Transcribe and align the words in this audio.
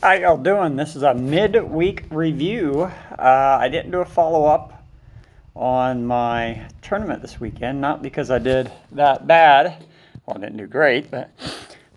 How 0.00 0.12
y'all 0.12 0.36
doing? 0.36 0.76
This 0.76 0.94
is 0.94 1.02
a 1.02 1.12
midweek 1.12 2.04
review. 2.10 2.82
Uh, 3.18 3.58
I 3.60 3.68
didn't 3.68 3.90
do 3.90 3.98
a 3.98 4.04
follow 4.04 4.44
up 4.44 4.86
on 5.56 6.06
my 6.06 6.68
tournament 6.82 7.20
this 7.20 7.40
weekend, 7.40 7.80
not 7.80 8.00
because 8.00 8.30
I 8.30 8.38
did 8.38 8.70
that 8.92 9.26
bad. 9.26 9.84
Well, 10.24 10.36
I 10.36 10.40
didn't 10.40 10.58
do 10.58 10.68
great, 10.68 11.10
but 11.10 11.32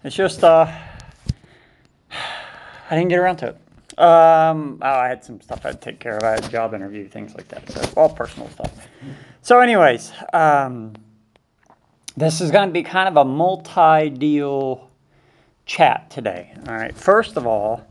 it's 0.03 0.15
just 0.15 0.43
uh, 0.43 0.65
I 2.89 2.95
didn't 2.95 3.09
get 3.09 3.19
around 3.19 3.37
to 3.37 3.49
it. 3.49 3.99
Um, 3.99 4.79
oh, 4.81 4.89
I 4.89 5.07
had 5.07 5.23
some 5.23 5.39
stuff 5.39 5.63
I 5.63 5.67
had 5.67 5.79
to 5.79 5.91
take 5.91 5.99
care 5.99 6.17
of. 6.17 6.23
I 6.23 6.31
had 6.31 6.45
a 6.45 6.49
job 6.49 6.73
interview, 6.73 7.07
things 7.07 7.35
like 7.35 7.49
that. 7.49 7.69
So 7.69 7.93
all 7.97 8.09
personal 8.09 8.49
stuff. 8.49 8.71
So, 9.43 9.59
anyways, 9.59 10.11
um, 10.33 10.93
this 12.17 12.41
is 12.41 12.49
going 12.49 12.67
to 12.67 12.73
be 12.73 12.81
kind 12.81 13.07
of 13.07 13.17
a 13.17 13.25
multi-deal 13.25 14.89
chat 15.67 16.09
today. 16.09 16.51
All 16.67 16.73
right. 16.73 16.95
First 16.95 17.37
of 17.37 17.45
all, 17.45 17.85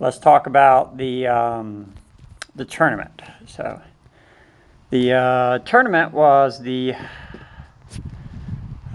let's 0.00 0.18
talk 0.18 0.46
about 0.46 0.96
the 0.96 1.26
um, 1.26 1.92
the 2.54 2.64
tournament. 2.64 3.22
So, 3.46 3.80
the 4.90 5.12
uh, 5.12 5.58
tournament 5.60 6.12
was 6.12 6.60
the 6.60 6.94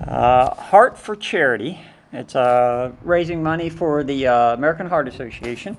uh, 0.05 0.53
Heart 0.55 0.97
for 0.97 1.15
Charity. 1.15 1.79
It's 2.11 2.35
uh, 2.35 2.91
raising 3.03 3.43
money 3.43 3.69
for 3.69 4.03
the 4.03 4.27
uh, 4.27 4.53
American 4.53 4.87
Heart 4.87 5.07
Association. 5.07 5.77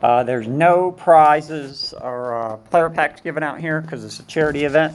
Uh, 0.00 0.22
there's 0.22 0.46
no 0.46 0.92
prizes 0.92 1.92
or 2.00 2.34
uh, 2.34 2.56
player 2.56 2.88
packs 2.88 3.20
given 3.20 3.42
out 3.42 3.58
here 3.58 3.80
because 3.80 4.04
it's 4.04 4.20
a 4.20 4.22
charity 4.24 4.64
event. 4.64 4.94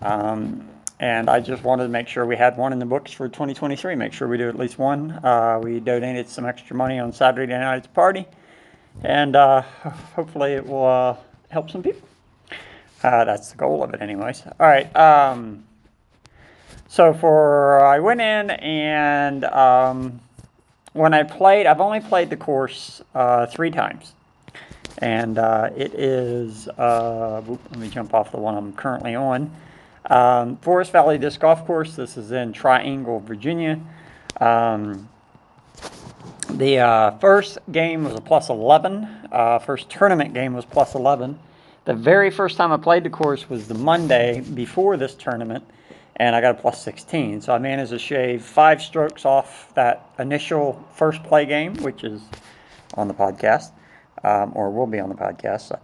Um, 0.00 0.68
and 1.00 1.28
I 1.28 1.40
just 1.40 1.64
wanted 1.64 1.84
to 1.84 1.88
make 1.88 2.08
sure 2.08 2.26
we 2.26 2.36
had 2.36 2.56
one 2.56 2.72
in 2.72 2.78
the 2.78 2.86
books 2.86 3.10
for 3.10 3.28
2023. 3.28 3.94
Make 3.94 4.12
sure 4.12 4.28
we 4.28 4.38
do 4.38 4.48
at 4.48 4.56
least 4.56 4.78
one. 4.78 5.18
We 5.62 5.80
donated 5.80 6.28
some 6.28 6.44
extra 6.44 6.76
money 6.76 6.98
on 6.98 7.12
Saturday 7.12 7.52
night's 7.52 7.86
party, 7.86 8.26
and 9.02 9.36
uh, 9.36 9.62
hopefully 10.14 10.52
it 10.52 10.66
will 10.66 10.86
uh, 10.86 11.16
help 11.48 11.70
some 11.70 11.82
people. 11.82 12.08
Uh, 13.02 13.24
that's 13.24 13.52
the 13.52 13.56
goal 13.56 13.82
of 13.82 13.94
it, 13.94 14.02
anyways. 14.02 14.42
All 14.46 14.66
right. 14.66 14.94
Um, 14.96 15.64
so 16.88 17.14
for 17.14 17.84
I 17.84 18.00
went 18.00 18.20
in 18.20 18.50
and 18.50 19.44
um, 19.44 20.20
when 20.94 21.14
I 21.14 21.22
played, 21.22 21.66
I've 21.66 21.80
only 21.80 22.00
played 22.00 22.30
the 22.30 22.36
course 22.36 23.02
uh, 23.14 23.46
three 23.46 23.70
times, 23.70 24.14
and 24.98 25.38
uh, 25.38 25.70
it 25.76 25.94
is. 25.94 26.66
Whoop, 26.66 27.60
let 27.70 27.78
me 27.78 27.88
jump 27.88 28.14
off 28.14 28.32
the 28.32 28.38
one 28.38 28.56
I'm 28.56 28.72
currently 28.72 29.14
on. 29.14 29.54
Um, 30.10 30.56
Forest 30.56 30.90
Valley 30.92 31.18
Disc 31.18 31.38
Golf 31.38 31.66
Course. 31.66 31.94
This 31.94 32.16
is 32.16 32.32
in 32.32 32.52
Triangle, 32.52 33.20
Virginia. 33.20 33.78
Um, 34.40 35.08
the 36.50 36.78
uh, 36.78 37.18
first 37.18 37.58
game 37.70 38.04
was 38.04 38.14
a 38.14 38.20
plus 38.20 38.48
11. 38.48 39.04
Uh, 39.30 39.58
first 39.58 39.88
tournament 39.88 40.34
game 40.34 40.54
was 40.54 40.64
plus 40.64 40.94
11. 40.94 41.38
The 41.84 41.94
very 41.94 42.30
first 42.30 42.56
time 42.56 42.72
I 42.72 42.76
played 42.76 43.04
the 43.04 43.10
course 43.10 43.48
was 43.48 43.68
the 43.68 43.74
Monday 43.74 44.40
before 44.40 44.96
this 44.96 45.14
tournament, 45.14 45.64
and 46.16 46.34
I 46.34 46.40
got 46.40 46.58
a 46.58 46.60
plus 46.60 46.82
16. 46.82 47.42
So 47.42 47.54
I 47.54 47.58
managed 47.58 47.90
to 47.90 47.98
shave 47.98 48.42
five 48.42 48.82
strokes 48.82 49.24
off 49.24 49.72
that 49.74 50.10
initial 50.18 50.84
first 50.92 51.22
play 51.22 51.46
game, 51.46 51.74
which 51.76 52.04
is 52.04 52.22
on 52.94 53.08
the 53.08 53.14
podcast, 53.14 53.70
um, 54.24 54.52
or 54.54 54.70
will 54.70 54.86
be 54.86 55.00
on 55.00 55.08
the 55.08 55.14
podcast 55.14 55.78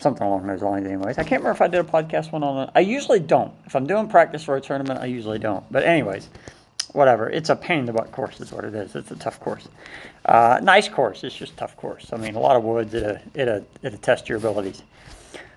something 0.00 0.26
along 0.26 0.46
those 0.46 0.62
lines, 0.62 0.86
anyways. 0.86 1.18
I 1.18 1.22
can't 1.22 1.42
remember 1.42 1.50
if 1.50 1.60
I 1.60 1.68
did 1.68 1.80
a 1.80 1.88
podcast 1.88 2.32
one 2.32 2.42
on. 2.42 2.70
I 2.74 2.80
usually 2.80 3.20
don't. 3.20 3.52
If 3.66 3.76
I'm 3.76 3.86
doing 3.86 4.08
practice 4.08 4.42
for 4.42 4.56
a 4.56 4.60
tournament, 4.60 5.00
I 5.00 5.06
usually 5.06 5.38
don't. 5.38 5.64
But 5.70 5.84
anyways, 5.84 6.28
whatever. 6.92 7.28
It's 7.28 7.48
a 7.48 7.56
pain 7.56 7.80
in 7.80 7.86
the 7.86 7.92
butt 7.92 8.12
course, 8.12 8.40
is 8.40 8.52
what 8.52 8.64
it 8.64 8.74
is. 8.74 8.94
It's 8.94 9.10
a 9.10 9.16
tough 9.16 9.40
course. 9.40 9.68
Uh, 10.24 10.60
nice 10.62 10.88
course. 10.88 11.24
It's 11.24 11.34
just 11.34 11.56
tough 11.56 11.76
course. 11.76 12.12
I 12.12 12.16
mean, 12.16 12.34
a 12.34 12.40
lot 12.40 12.56
of 12.56 12.64
woods. 12.64 12.94
It'll 12.94 13.18
it'll 13.34 13.66
it'll 13.82 13.98
test 13.98 14.28
your 14.28 14.38
abilities. 14.38 14.82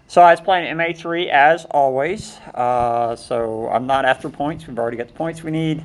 So 0.07 0.21
I 0.21 0.31
was 0.31 0.41
playing 0.41 0.75
MA3 0.77 1.29
as 1.29 1.66
always. 1.72 2.38
Uh, 2.53 3.16
so 3.16 3.67
I'm 3.69 3.88
not 3.88 4.05
after 4.05 4.29
points. 4.29 4.67
We've 4.67 4.77
already 4.77 4.97
got 4.97 5.07
the 5.07 5.13
points 5.13 5.43
we 5.43 5.51
need. 5.51 5.83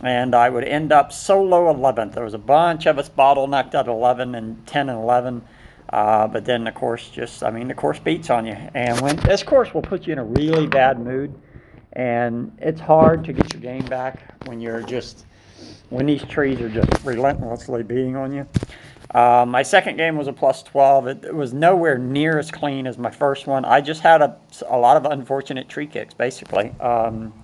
And 0.00 0.34
I 0.34 0.48
would 0.48 0.64
end 0.64 0.90
up 0.90 1.12
solo 1.12 1.72
11th. 1.72 2.14
There 2.14 2.24
was 2.24 2.34
a 2.34 2.38
bunch 2.38 2.86
of 2.86 2.98
us 2.98 3.08
bottlenecked 3.08 3.74
at 3.74 3.86
11 3.88 4.34
and 4.34 4.66
10 4.66 4.88
and 4.88 4.98
11. 4.98 5.42
Uh, 5.90 6.26
but 6.26 6.46
then 6.46 6.64
the 6.64 6.72
course 6.72 7.10
just, 7.10 7.42
I 7.42 7.50
mean, 7.50 7.68
the 7.68 7.74
course 7.74 7.98
beats 7.98 8.30
on 8.30 8.46
you. 8.46 8.56
And 8.74 8.98
when 9.00 9.16
this 9.16 9.42
course 9.42 9.74
will 9.74 9.82
put 9.82 10.06
you 10.06 10.14
in 10.14 10.18
a 10.18 10.24
really 10.24 10.66
bad 10.66 10.98
mood, 10.98 11.34
and 11.94 12.52
it's 12.58 12.80
hard 12.80 13.24
to 13.24 13.32
get 13.32 13.52
your 13.52 13.62
game 13.62 13.84
back 13.86 14.34
when 14.46 14.60
you're 14.60 14.82
just, 14.82 15.26
when 15.90 16.06
these 16.06 16.24
trees 16.24 16.60
are 16.60 16.68
just 16.68 17.04
relentlessly 17.04 17.82
beating 17.82 18.16
on 18.16 18.32
you. 18.32 18.46
Uh, 19.14 19.44
my 19.46 19.62
second 19.62 19.96
game 19.96 20.16
was 20.16 20.26
a 20.26 20.32
plus 20.32 20.62
12. 20.62 21.06
It, 21.06 21.24
it, 21.24 21.34
was 21.34 21.52
nowhere 21.52 21.98
near 21.98 22.38
as 22.38 22.50
clean 22.50 22.86
as 22.86 22.96
my 22.96 23.10
first 23.10 23.46
one. 23.46 23.64
I 23.64 23.82
just 23.82 24.00
had 24.00 24.22
a, 24.22 24.38
a 24.68 24.78
lot 24.78 24.96
of 24.96 25.04
unfortunate 25.04 25.68
tree 25.68 25.86
kicks, 25.86 26.14
basically. 26.14 26.70
Um, 26.80 27.34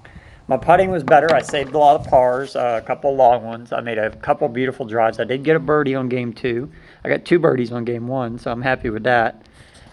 my 0.47 0.57
putting 0.57 0.91
was 0.91 1.03
better. 1.03 1.31
I 1.35 1.43
saved 1.43 1.75
a 1.75 1.79
lot 1.79 2.01
of 2.01 2.07
pars, 2.07 2.57
uh, 2.57 2.81
a 2.83 2.87
couple 2.87 3.15
long 3.15 3.45
ones. 3.45 3.71
I 3.71 3.81
made 3.83 3.99
a 3.99 4.09
couple 4.17 4.49
beautiful 4.49 4.87
drives. 4.87 5.21
I 5.21 5.25
did 5.25 5.45
get 5.45 5.57
a 5.57 5.61
birdie 5.61 5.95
on 5.95 6.09
game 6.09 6.33
two. 6.33 6.71
I 7.05 7.11
got 7.11 7.27
two 7.27 7.39
birdies 7.39 7.71
on 7.71 7.85
game 7.85 8.09
one, 8.09 8.39
so 8.39 8.51
I'm 8.51 8.63
happy 8.63 8.89
with 8.89 9.03
that. 9.03 9.43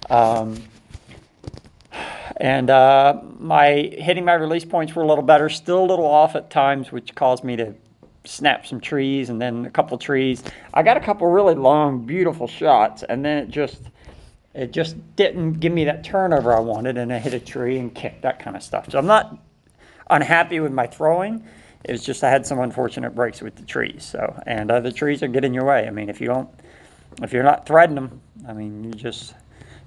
Um, 0.09 0.55
and 2.37 2.69
uh, 2.69 3.21
my 3.39 3.93
hitting 3.97 4.25
my 4.25 4.33
release 4.33 4.65
points 4.65 4.93
were 4.93 5.03
a 5.03 5.07
little 5.07 5.23
better, 5.23 5.49
still 5.49 5.83
a 5.83 5.87
little 5.87 6.05
off 6.05 6.35
at 6.35 6.49
times, 6.49 6.91
which 6.91 7.15
caused 7.15 7.43
me 7.43 7.55
to 7.55 7.73
snap 8.25 8.65
some 8.65 8.81
trees 8.81 9.29
and 9.29 9.41
then 9.41 9.65
a 9.65 9.69
couple 9.69 9.97
trees. 9.97 10.43
I 10.73 10.83
got 10.83 10.97
a 10.97 10.99
couple 10.99 11.27
really 11.27 11.55
long, 11.55 12.05
beautiful 12.05 12.47
shots, 12.47 13.03
and 13.03 13.23
then 13.23 13.37
it 13.37 13.49
just 13.49 13.81
it 14.53 14.71
just 14.71 14.95
didn't 15.15 15.53
give 15.53 15.71
me 15.71 15.85
that 15.85 16.03
turnover 16.03 16.53
I 16.53 16.59
wanted, 16.59 16.97
and 16.97 17.11
I 17.13 17.19
hit 17.19 17.33
a 17.33 17.39
tree 17.39 17.77
and 17.77 17.93
kicked 17.93 18.23
that 18.23 18.39
kind 18.39 18.55
of 18.55 18.63
stuff. 18.63 18.89
So 18.89 18.97
I'm 18.97 19.07
not 19.07 19.37
unhappy 20.09 20.59
with 20.59 20.71
my 20.71 20.87
throwing. 20.87 21.43
It 21.83 21.91
was 21.91 22.03
just 22.03 22.23
I 22.23 22.29
had 22.29 22.45
some 22.45 22.59
unfortunate 22.59 23.13
breaks 23.15 23.41
with 23.41 23.55
the 23.55 23.63
trees. 23.63 24.03
So 24.03 24.41
and 24.45 24.71
uh, 24.71 24.79
the 24.81 24.91
trees 24.91 25.23
are 25.23 25.27
getting 25.27 25.53
your 25.53 25.65
way. 25.65 25.87
I 25.87 25.91
mean, 25.91 26.09
if 26.09 26.19
you 26.19 26.27
don't, 26.27 26.49
if 27.21 27.31
you're 27.31 27.43
not 27.43 27.65
threading 27.65 27.95
them, 27.95 28.21
I 28.47 28.53
mean, 28.53 28.83
you 28.83 28.91
just 28.91 29.35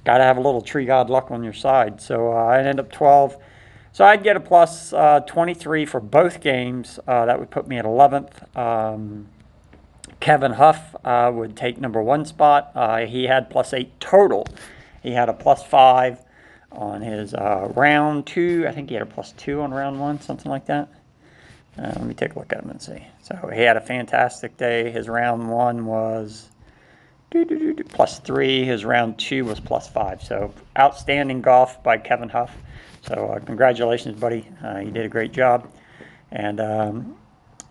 got 0.09 0.17
to 0.17 0.25
have 0.25 0.39
a 0.39 0.41
little 0.41 0.63
tree 0.63 0.87
god 0.87 1.11
luck 1.11 1.31
on 1.31 1.45
your 1.45 1.53
side. 1.53 2.01
So 2.01 2.33
uh, 2.33 2.37
I 2.37 2.61
ended 2.61 2.81
up 2.81 2.91
12. 2.91 3.37
So 3.93 4.07
I'd 4.07 4.23
get 4.23 4.37
a 4.37 4.41
plus, 4.41 4.95
uh, 4.95 5.21
23 5.27 5.85
for 5.85 6.01
both 6.01 6.41
games. 6.41 6.99
Uh, 7.07 7.27
that 7.27 7.39
would 7.39 7.51
put 7.51 7.69
me 7.69 7.77
at 7.77 7.85
11th. 7.85 8.57
Um, 8.57 9.29
Kevin 10.19 10.53
Huff 10.53 10.97
uh, 11.05 11.31
would 11.35 11.59
take 11.59 11.77
number 11.77 12.01
one 12.01 12.25
spot. 12.25 12.73
Uh, 12.75 13.05
he 13.05 13.25
had 13.25 13.51
plus 13.51 13.75
eight 13.75 14.01
total. 14.01 14.47
He 15.03 15.13
had 15.13 15.29
a 15.29 15.35
plus 15.35 15.63
five 15.63 16.25
on 16.73 17.03
his 17.03 17.35
uh, 17.35 17.71
round 17.77 18.27
two. 18.27 18.65
I 18.67 18.73
think 18.73 18.89
he 18.89 18.95
had 18.95 19.03
a 19.03 19.07
plus 19.07 19.33
two 19.33 19.61
on 19.61 19.73
round 19.73 20.01
one, 20.01 20.23
something 20.23 20.51
like 20.51 20.65
that. 20.67 20.89
Let 21.77 22.03
me 22.03 22.15
take 22.15 22.35
a 22.35 22.39
look 22.39 22.51
at 22.55 22.65
him 22.65 22.71
and 22.71 22.81
see. 22.81 23.07
So 23.23 23.51
he 23.55 23.61
had 23.61 23.77
a 23.77 23.83
fantastic 23.83 24.57
day. 24.57 24.91
His 24.91 25.07
round 25.07 25.51
one 25.51 25.85
was 25.85 26.49
plus 27.89 28.19
three. 28.21 28.65
His 28.65 28.85
round 28.85 29.19
two 29.19 29.45
was 29.45 29.61
plus 29.61 29.89
five. 29.89 30.23
So 30.23 30.53
outstanding 30.79 31.41
golf 31.41 31.83
by 31.83 31.99
Kevin 31.99 32.29
Huff. 32.29 32.57
So 33.03 33.15
uh, 33.15 33.39
congratulations, 33.41 34.19
buddy. 34.19 34.49
Uh, 34.65 34.79
you 34.79 34.91
did 34.91 35.05
a 35.05 35.09
great 35.09 35.33
job. 35.33 35.71
And 36.31 36.61
um, 36.61 37.17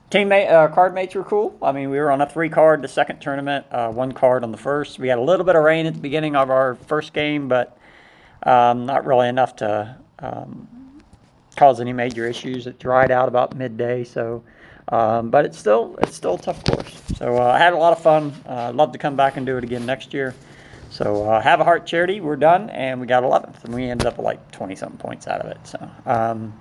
teammate 0.10 0.52
uh, 0.52 0.68
card 0.70 0.94
mates 0.94 1.16
were 1.16 1.24
cool. 1.24 1.58
I 1.62 1.72
mean, 1.72 1.90
we 1.90 2.00
were 2.00 2.12
on 2.12 2.22
a 2.22 2.30
three 2.30 2.50
card 2.50 2.82
the 2.82 2.88
second 2.88 3.20
tournament, 3.20 3.66
uh, 3.72 3.92
one 3.92 4.12
card 4.12 4.44
on 4.44 4.52
the 4.52 4.58
first. 4.58 5.00
We 5.00 5.08
had 5.08 5.20
a 5.20 5.22
little 5.22 5.46
bit 5.46 5.56
of 5.56 5.64
rain 5.64 5.86
at 5.86 5.94
the 5.94 6.00
beginning 6.00 6.36
of 6.36 6.50
our 6.50 6.76
first 6.76 7.14
game, 7.14 7.48
but 7.48 7.78
um, 8.44 8.86
not 8.86 9.06
really 9.06 9.28
enough 9.28 9.58
to 9.58 9.98
um, 10.20 10.68
cause 11.56 11.82
any 11.82 11.94
major 11.94 12.26
issues. 12.26 12.68
It 12.68 12.80
dried 12.80 13.12
out 13.12 13.28
about 13.28 13.56
midday, 13.56 14.04
so 14.04 14.44
um, 14.90 15.30
but 15.30 15.46
it's 15.46 15.58
still 15.58 15.96
it's 16.02 16.16
still 16.16 16.36
a 16.36 16.40
tough 16.40 16.64
course. 16.64 17.02
So 17.18 17.38
uh, 17.38 17.46
I 17.46 17.58
had 17.58 17.74
a 17.74 17.78
lot 17.78 17.94
of 17.94 18.02
fun. 18.02 18.34
Uh, 18.48 18.70
I'd 18.70 18.76
love 18.76 18.92
to 18.94 18.98
come 18.98 19.16
back 19.16 19.38
and 19.38 19.46
do 19.46 19.58
it 19.58 19.64
again 19.64 19.86
next 19.86 20.14
year. 20.14 20.36
So 20.90 21.30
uh, 21.30 21.42
have 21.42 21.60
a 21.60 21.64
heart 21.64 21.86
charity. 21.86 22.22
We're 22.22 22.38
done, 22.38 22.70
and 22.70 23.00
we 23.02 23.08
got 23.08 23.24
11th, 23.24 23.66
and 23.66 23.76
we 23.76 23.90
ended 23.90 24.08
up 24.08 24.18
with 24.18 24.26
like 24.26 24.52
20 24.52 24.76
something 24.76 24.98
points 24.98 25.28
out 25.28 25.42
of 25.42 25.52
it. 25.52 25.60
So. 25.68 25.90
Um, 26.06 26.58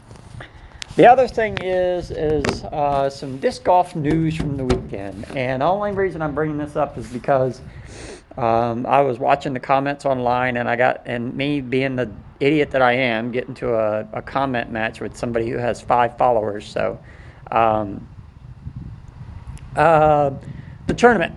the 0.96 1.06
other 1.06 1.28
thing 1.28 1.58
is 1.58 2.10
is 2.10 2.64
uh, 2.64 3.10
some 3.10 3.36
disc 3.36 3.62
golf 3.64 3.94
news 3.94 4.34
from 4.34 4.56
the 4.56 4.64
weekend, 4.64 5.26
and 5.36 5.60
the 5.60 5.66
only 5.66 5.92
reason 5.92 6.22
I'm 6.22 6.34
bringing 6.34 6.56
this 6.56 6.74
up 6.74 6.96
is 6.96 7.06
because 7.08 7.60
um, 8.38 8.86
I 8.86 9.02
was 9.02 9.18
watching 9.18 9.52
the 9.52 9.60
comments 9.60 10.06
online, 10.06 10.56
and 10.56 10.68
I 10.68 10.76
got, 10.76 11.02
and 11.04 11.34
me 11.34 11.60
being 11.60 11.96
the 11.96 12.10
idiot 12.40 12.70
that 12.70 12.80
I 12.80 12.92
am, 12.92 13.30
getting 13.30 13.54
to 13.56 13.74
a, 13.74 14.08
a 14.14 14.22
comment 14.22 14.70
match 14.70 15.00
with 15.00 15.16
somebody 15.16 15.50
who 15.50 15.58
has 15.58 15.82
five 15.82 16.16
followers. 16.16 16.66
So, 16.66 16.98
um, 17.50 18.08
uh, 19.76 20.30
the 20.86 20.94
tournament. 20.94 21.34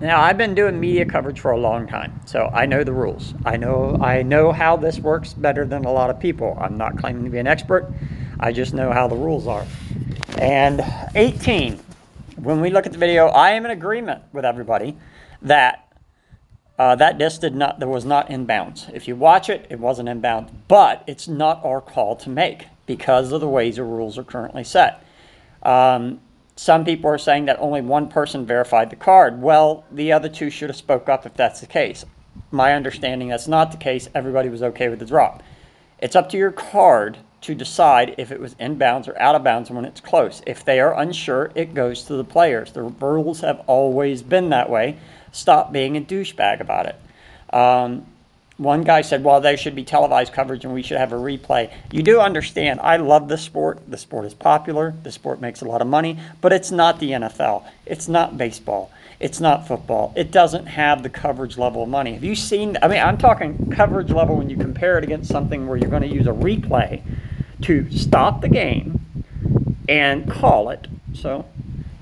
Now, 0.00 0.20
I've 0.20 0.36
been 0.36 0.54
doing 0.54 0.80
media 0.80 1.04
coverage 1.04 1.38
for 1.38 1.52
a 1.52 1.58
long 1.58 1.86
time, 1.86 2.20
so 2.26 2.50
I 2.52 2.66
know 2.66 2.82
the 2.82 2.92
rules. 2.92 3.34
I 3.44 3.56
know 3.56 3.96
I 4.00 4.22
know 4.22 4.50
how 4.50 4.76
this 4.76 4.98
works 4.98 5.32
better 5.32 5.64
than 5.64 5.84
a 5.84 5.92
lot 5.92 6.10
of 6.10 6.18
people. 6.18 6.58
I'm 6.60 6.76
not 6.76 6.98
claiming 6.98 7.24
to 7.24 7.30
be 7.30 7.38
an 7.38 7.46
expert. 7.46 7.92
I 8.40 8.50
just 8.50 8.74
know 8.74 8.90
how 8.90 9.06
the 9.06 9.14
rules 9.14 9.46
are. 9.46 9.64
And 10.38 10.80
18. 11.14 11.78
When 12.36 12.60
we 12.60 12.70
look 12.70 12.86
at 12.86 12.92
the 12.92 12.98
video, 12.98 13.26
I 13.28 13.50
am 13.50 13.64
in 13.64 13.70
agreement 13.70 14.22
with 14.32 14.44
everybody 14.44 14.96
that 15.42 15.78
Uh, 16.78 16.96
that 16.96 17.18
disc 17.18 17.40
did 17.40 17.54
not, 17.54 17.78
that 17.78 17.86
was 17.86 18.04
not 18.04 18.28
inbounds. 18.28 18.92
If 18.92 19.06
you 19.06 19.14
watch 19.14 19.48
it, 19.48 19.66
it 19.70 19.78
wasn't 19.78 20.08
inbounds, 20.08 20.50
but 20.66 21.04
it's 21.06 21.28
not 21.28 21.62
our 21.64 21.80
call 21.80 22.16
to 22.16 22.30
make 22.30 22.66
because 22.86 23.30
of 23.30 23.40
the 23.40 23.46
ways 23.46 23.76
the 23.76 23.84
rules 23.84 24.18
are 24.18 24.24
currently 24.24 24.64
set. 24.64 25.04
Um, 25.62 26.18
some 26.62 26.84
people 26.84 27.10
are 27.10 27.18
saying 27.18 27.46
that 27.46 27.58
only 27.58 27.80
one 27.80 28.06
person 28.06 28.46
verified 28.46 28.88
the 28.88 28.94
card. 28.94 29.42
Well, 29.42 29.84
the 29.90 30.12
other 30.12 30.28
two 30.28 30.48
should 30.48 30.70
have 30.70 30.76
spoke 30.76 31.08
up 31.08 31.26
if 31.26 31.34
that's 31.34 31.58
the 31.58 31.66
case. 31.66 32.04
My 32.52 32.74
understanding 32.74 33.30
that's 33.30 33.48
not 33.48 33.72
the 33.72 33.78
case. 33.78 34.08
Everybody 34.14 34.48
was 34.48 34.62
okay 34.62 34.88
with 34.88 35.00
the 35.00 35.04
drop. 35.04 35.42
It's 35.98 36.14
up 36.14 36.28
to 36.28 36.36
your 36.36 36.52
card 36.52 37.18
to 37.40 37.56
decide 37.56 38.14
if 38.16 38.30
it 38.30 38.38
was 38.38 38.54
in 38.60 38.78
bounds 38.78 39.08
or 39.08 39.20
out 39.20 39.34
of 39.34 39.42
bounds 39.42 39.72
when 39.72 39.84
it's 39.84 40.00
close. 40.00 40.40
If 40.46 40.64
they 40.64 40.78
are 40.78 40.96
unsure, 40.96 41.50
it 41.56 41.74
goes 41.74 42.04
to 42.04 42.14
the 42.14 42.22
players. 42.22 42.70
The 42.70 42.82
rules 42.82 43.40
have 43.40 43.64
always 43.66 44.22
been 44.22 44.50
that 44.50 44.70
way. 44.70 44.98
Stop 45.32 45.72
being 45.72 45.96
a 45.96 46.00
douchebag 46.00 46.60
about 46.60 46.86
it. 46.86 46.94
Um, 47.52 48.06
one 48.58 48.82
guy 48.82 49.00
said, 49.00 49.24
well, 49.24 49.40
there 49.40 49.56
should 49.56 49.74
be 49.74 49.84
televised 49.84 50.32
coverage 50.32 50.64
and 50.64 50.74
we 50.74 50.82
should 50.82 50.98
have 50.98 51.12
a 51.12 51.16
replay. 51.16 51.72
You 51.90 52.02
do 52.02 52.20
understand, 52.20 52.80
I 52.80 52.96
love 52.96 53.28
the 53.28 53.38
sport. 53.38 53.80
The 53.88 53.96
sport 53.96 54.26
is 54.26 54.34
popular, 54.34 54.94
the 55.02 55.12
sport 55.12 55.40
makes 55.40 55.62
a 55.62 55.64
lot 55.64 55.80
of 55.80 55.86
money, 55.86 56.18
but 56.40 56.52
it's 56.52 56.70
not 56.70 57.00
the 57.00 57.10
NFL. 57.10 57.64
It's 57.86 58.08
not 58.08 58.36
baseball. 58.36 58.92
It's 59.20 59.40
not 59.40 59.68
football. 59.68 60.12
It 60.16 60.32
doesn't 60.32 60.66
have 60.66 61.02
the 61.02 61.08
coverage 61.08 61.56
level 61.56 61.84
of 61.84 61.88
money. 61.88 62.14
Have 62.14 62.24
you 62.24 62.34
seen? 62.34 62.76
I 62.82 62.88
mean, 62.88 63.00
I'm 63.00 63.18
talking 63.18 63.70
coverage 63.70 64.10
level 64.10 64.36
when 64.36 64.50
you 64.50 64.56
compare 64.56 64.98
it 64.98 65.04
against 65.04 65.30
something 65.30 65.68
where 65.68 65.76
you're 65.76 65.90
going 65.90 66.02
to 66.02 66.08
use 66.08 66.26
a 66.26 66.32
replay 66.32 67.02
to 67.62 67.88
stop 67.92 68.40
the 68.40 68.48
game 68.48 69.24
and 69.88 70.28
call 70.28 70.70
it. 70.70 70.88
So 71.14 71.46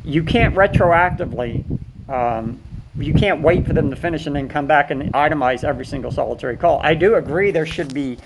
you 0.02 0.22
can't 0.24 0.54
retroactively 0.54 1.78
um, 2.08 2.60
you 2.96 3.14
can't 3.14 3.40
wait 3.40 3.66
for 3.66 3.72
them 3.72 3.90
to 3.90 3.96
finish 3.96 4.26
and 4.26 4.34
then 4.34 4.48
come 4.48 4.66
back 4.66 4.90
and 4.90 5.12
itemize 5.14 5.64
every 5.64 5.86
single 5.86 6.10
solitary 6.10 6.56
call. 6.56 6.80
I 6.82 6.94
do 6.94 7.14
agree 7.14 7.50
there 7.50 7.66
should 7.66 7.94
be 7.94 8.18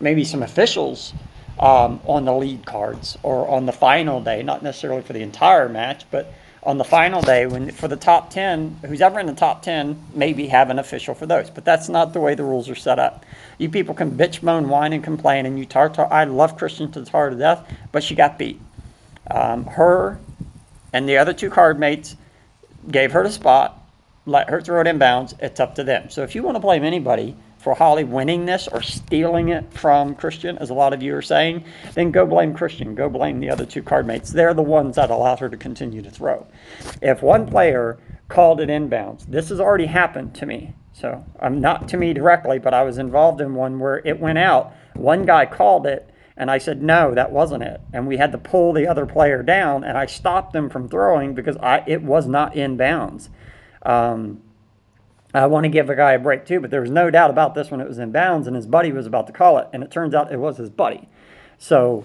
maybe 0.00 0.24
some 0.24 0.42
officials 0.42 1.12
um, 1.58 2.00
on 2.06 2.24
the 2.24 2.34
lead 2.34 2.64
cards 2.64 3.18
or 3.22 3.48
on 3.48 3.66
the 3.66 3.72
final 3.72 4.20
day, 4.20 4.42
not 4.42 4.62
necessarily 4.62 5.02
for 5.02 5.12
the 5.12 5.22
entire 5.22 5.68
match, 5.68 6.04
but 6.10 6.32
on 6.62 6.78
the 6.78 6.84
final 6.84 7.22
day 7.22 7.46
when 7.46 7.70
for 7.70 7.86
the 7.86 7.96
top 7.96 8.28
10 8.30 8.80
who's 8.86 9.00
ever 9.00 9.20
in 9.20 9.26
the 9.26 9.34
top 9.34 9.62
10 9.62 9.96
maybe 10.14 10.48
have 10.48 10.68
an 10.70 10.78
official 10.78 11.14
for 11.14 11.26
those. 11.26 11.48
But 11.48 11.64
that's 11.64 11.88
not 11.88 12.12
the 12.12 12.20
way 12.20 12.34
the 12.34 12.42
rules 12.42 12.68
are 12.68 12.74
set 12.74 12.98
up. 12.98 13.24
You 13.58 13.68
people 13.68 13.94
can 13.94 14.10
bitch 14.10 14.42
moan 14.42 14.68
whine 14.68 14.92
and 14.92 15.04
complain 15.04 15.46
and 15.46 15.58
you 15.58 15.64
tar, 15.64 15.88
tar 15.88 16.12
i 16.12 16.24
love 16.24 16.56
Kristin 16.58 16.92
to 16.94 17.00
the 17.00 17.06
tar 17.06 17.30
to 17.30 17.36
death 17.36 17.72
but 17.92 18.02
she 18.02 18.14
got 18.14 18.38
beat. 18.38 18.60
Um, 19.30 19.64
her 19.66 20.18
and 20.92 21.08
the 21.08 21.18
other 21.18 21.32
two 21.32 21.50
card 21.50 21.78
mates 21.78 22.16
gave 22.90 23.12
her 23.12 23.22
the 23.22 23.30
spot 23.30 23.85
let 24.26 24.50
her 24.50 24.60
throw 24.60 24.80
it 24.80 24.86
in 24.86 24.98
bounds. 24.98 25.34
It's 25.38 25.60
up 25.60 25.74
to 25.76 25.84
them. 25.84 26.10
So 26.10 26.22
if 26.22 26.34
you 26.34 26.42
want 26.42 26.56
to 26.56 26.60
blame 26.60 26.84
anybody 26.84 27.36
for 27.58 27.74
Holly 27.74 28.04
winning 28.04 28.44
this 28.44 28.68
or 28.68 28.82
stealing 28.82 29.48
it 29.48 29.72
from 29.72 30.14
Kristin, 30.14 30.58
as 30.60 30.70
a 30.70 30.74
lot 30.74 30.92
of 30.92 31.02
you 31.02 31.16
are 31.16 31.22
saying, 31.22 31.64
then 31.94 32.10
go 32.10 32.26
blame 32.26 32.54
Kristin. 32.54 32.94
Go 32.94 33.08
blame 33.08 33.40
the 33.40 33.50
other 33.50 33.64
two 33.64 33.82
card 33.82 34.06
mates. 34.06 34.30
They're 34.30 34.54
the 34.54 34.62
ones 34.62 34.96
that 34.96 35.10
allowed 35.10 35.38
her 35.38 35.48
to 35.48 35.56
continue 35.56 36.02
to 36.02 36.10
throw. 36.10 36.46
If 37.00 37.22
one 37.22 37.46
player 37.46 37.98
called 38.28 38.60
it 38.60 38.68
inbounds, 38.68 39.24
this 39.26 39.48
has 39.48 39.60
already 39.60 39.86
happened 39.86 40.34
to 40.34 40.46
me. 40.46 40.74
So 40.92 41.24
I'm 41.40 41.54
um, 41.54 41.60
not 41.60 41.88
to 41.88 41.96
me 41.96 42.12
directly, 42.12 42.58
but 42.58 42.74
I 42.74 42.82
was 42.82 42.98
involved 42.98 43.40
in 43.40 43.54
one 43.54 43.78
where 43.78 43.98
it 44.04 44.18
went 44.18 44.38
out. 44.38 44.72
One 44.94 45.24
guy 45.26 45.46
called 45.46 45.86
it. 45.86 46.10
And 46.38 46.50
I 46.50 46.58
said, 46.58 46.82
no, 46.82 47.14
that 47.14 47.32
wasn't 47.32 47.62
it. 47.62 47.80
And 47.92 48.06
we 48.06 48.18
had 48.18 48.32
to 48.32 48.38
pull 48.38 48.72
the 48.72 48.86
other 48.86 49.06
player 49.06 49.42
down, 49.42 49.84
and 49.84 49.96
I 49.96 50.04
stopped 50.04 50.52
them 50.52 50.68
from 50.68 50.88
throwing 50.88 51.34
because 51.34 51.56
I, 51.58 51.82
it 51.86 52.02
was 52.02 52.26
not 52.26 52.54
in 52.54 52.76
bounds. 52.76 53.30
Um, 53.86 54.42
I 55.32 55.46
want 55.46 55.64
to 55.64 55.68
give 55.68 55.90
a 55.90 55.96
guy 55.96 56.12
a 56.12 56.18
break 56.18 56.44
too, 56.44 56.60
but 56.60 56.70
there 56.70 56.80
was 56.80 56.90
no 56.90 57.10
doubt 57.10 57.30
about 57.30 57.54
this 57.54 57.70
when 57.70 57.80
it 57.80 57.88
was 57.88 57.98
in 57.98 58.10
bounds 58.10 58.46
and 58.46 58.56
his 58.56 58.66
buddy 58.66 58.90
was 58.90 59.06
about 59.06 59.26
to 59.28 59.32
call 59.32 59.58
it, 59.58 59.68
and 59.72 59.82
it 59.82 59.90
turns 59.90 60.14
out 60.14 60.32
it 60.32 60.38
was 60.38 60.56
his 60.56 60.70
buddy. 60.70 61.08
So 61.58 62.04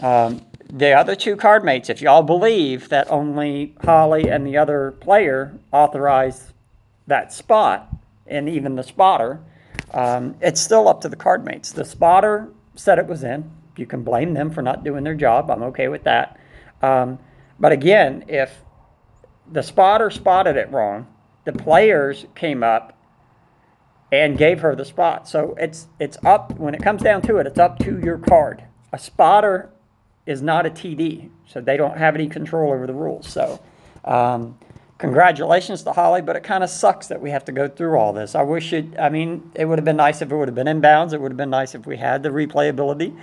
um, 0.00 0.44
the 0.68 0.92
other 0.92 1.14
two 1.14 1.36
card 1.36 1.64
mates, 1.64 1.88
if 1.88 2.02
y'all 2.02 2.22
believe 2.22 2.88
that 2.88 3.10
only 3.10 3.74
Holly 3.84 4.28
and 4.28 4.46
the 4.46 4.56
other 4.56 4.92
player 4.92 5.58
authorized 5.72 6.52
that 7.06 7.32
spot, 7.32 7.88
and 8.26 8.48
even 8.48 8.74
the 8.74 8.82
spotter, 8.82 9.40
um, 9.94 10.34
it's 10.40 10.60
still 10.60 10.88
up 10.88 11.00
to 11.02 11.08
the 11.08 11.16
card 11.16 11.44
mates. 11.44 11.70
The 11.70 11.84
spotter 11.84 12.48
said 12.74 12.98
it 12.98 13.06
was 13.06 13.22
in. 13.22 13.50
You 13.76 13.86
can 13.86 14.02
blame 14.02 14.34
them 14.34 14.50
for 14.50 14.62
not 14.62 14.82
doing 14.82 15.04
their 15.04 15.14
job. 15.14 15.50
I'm 15.50 15.62
okay 15.64 15.88
with 15.88 16.04
that. 16.04 16.38
Um, 16.82 17.18
but 17.60 17.72
again, 17.72 18.24
if 18.26 18.62
the 19.50 19.62
spotter 19.62 20.10
spotted 20.10 20.56
it 20.56 20.70
wrong. 20.70 21.06
The 21.44 21.52
players 21.52 22.26
came 22.34 22.62
up 22.62 22.98
and 24.12 24.38
gave 24.38 24.60
her 24.60 24.74
the 24.74 24.84
spot. 24.84 25.28
So 25.28 25.56
it's 25.58 25.86
it's 25.98 26.16
up 26.24 26.58
when 26.58 26.74
it 26.74 26.82
comes 26.82 27.02
down 27.02 27.22
to 27.22 27.38
it. 27.38 27.46
It's 27.46 27.58
up 27.58 27.78
to 27.80 27.98
your 28.00 28.18
card. 28.18 28.64
A 28.92 28.98
spotter 28.98 29.70
is 30.26 30.42
not 30.42 30.66
a 30.66 30.70
TD, 30.70 31.30
so 31.46 31.60
they 31.60 31.76
don't 31.76 31.96
have 31.98 32.14
any 32.14 32.28
control 32.28 32.72
over 32.72 32.86
the 32.86 32.94
rules. 32.94 33.28
So. 33.28 33.60
Um, 34.04 34.58
congratulations 34.98 35.82
to 35.82 35.92
Holly, 35.92 36.22
but 36.22 36.36
it 36.36 36.42
kind 36.42 36.64
of 36.64 36.70
sucks 36.70 37.08
that 37.08 37.20
we 37.20 37.30
have 37.30 37.44
to 37.44 37.52
go 37.52 37.68
through 37.68 37.98
all 37.98 38.12
this. 38.12 38.34
I 38.34 38.42
wish 38.42 38.72
it, 38.72 38.98
I 38.98 39.08
mean, 39.08 39.50
it 39.54 39.66
would 39.66 39.78
have 39.78 39.84
been 39.84 39.96
nice 39.96 40.22
if 40.22 40.30
it 40.30 40.36
would 40.36 40.48
have 40.48 40.54
been 40.54 40.68
in 40.68 40.80
bounds. 40.80 41.12
It 41.12 41.20
would 41.20 41.32
have 41.32 41.36
been 41.36 41.50
nice 41.50 41.74
if 41.74 41.86
we 41.86 41.96
had 41.96 42.22
the 42.22 42.30
replayability. 42.30 43.14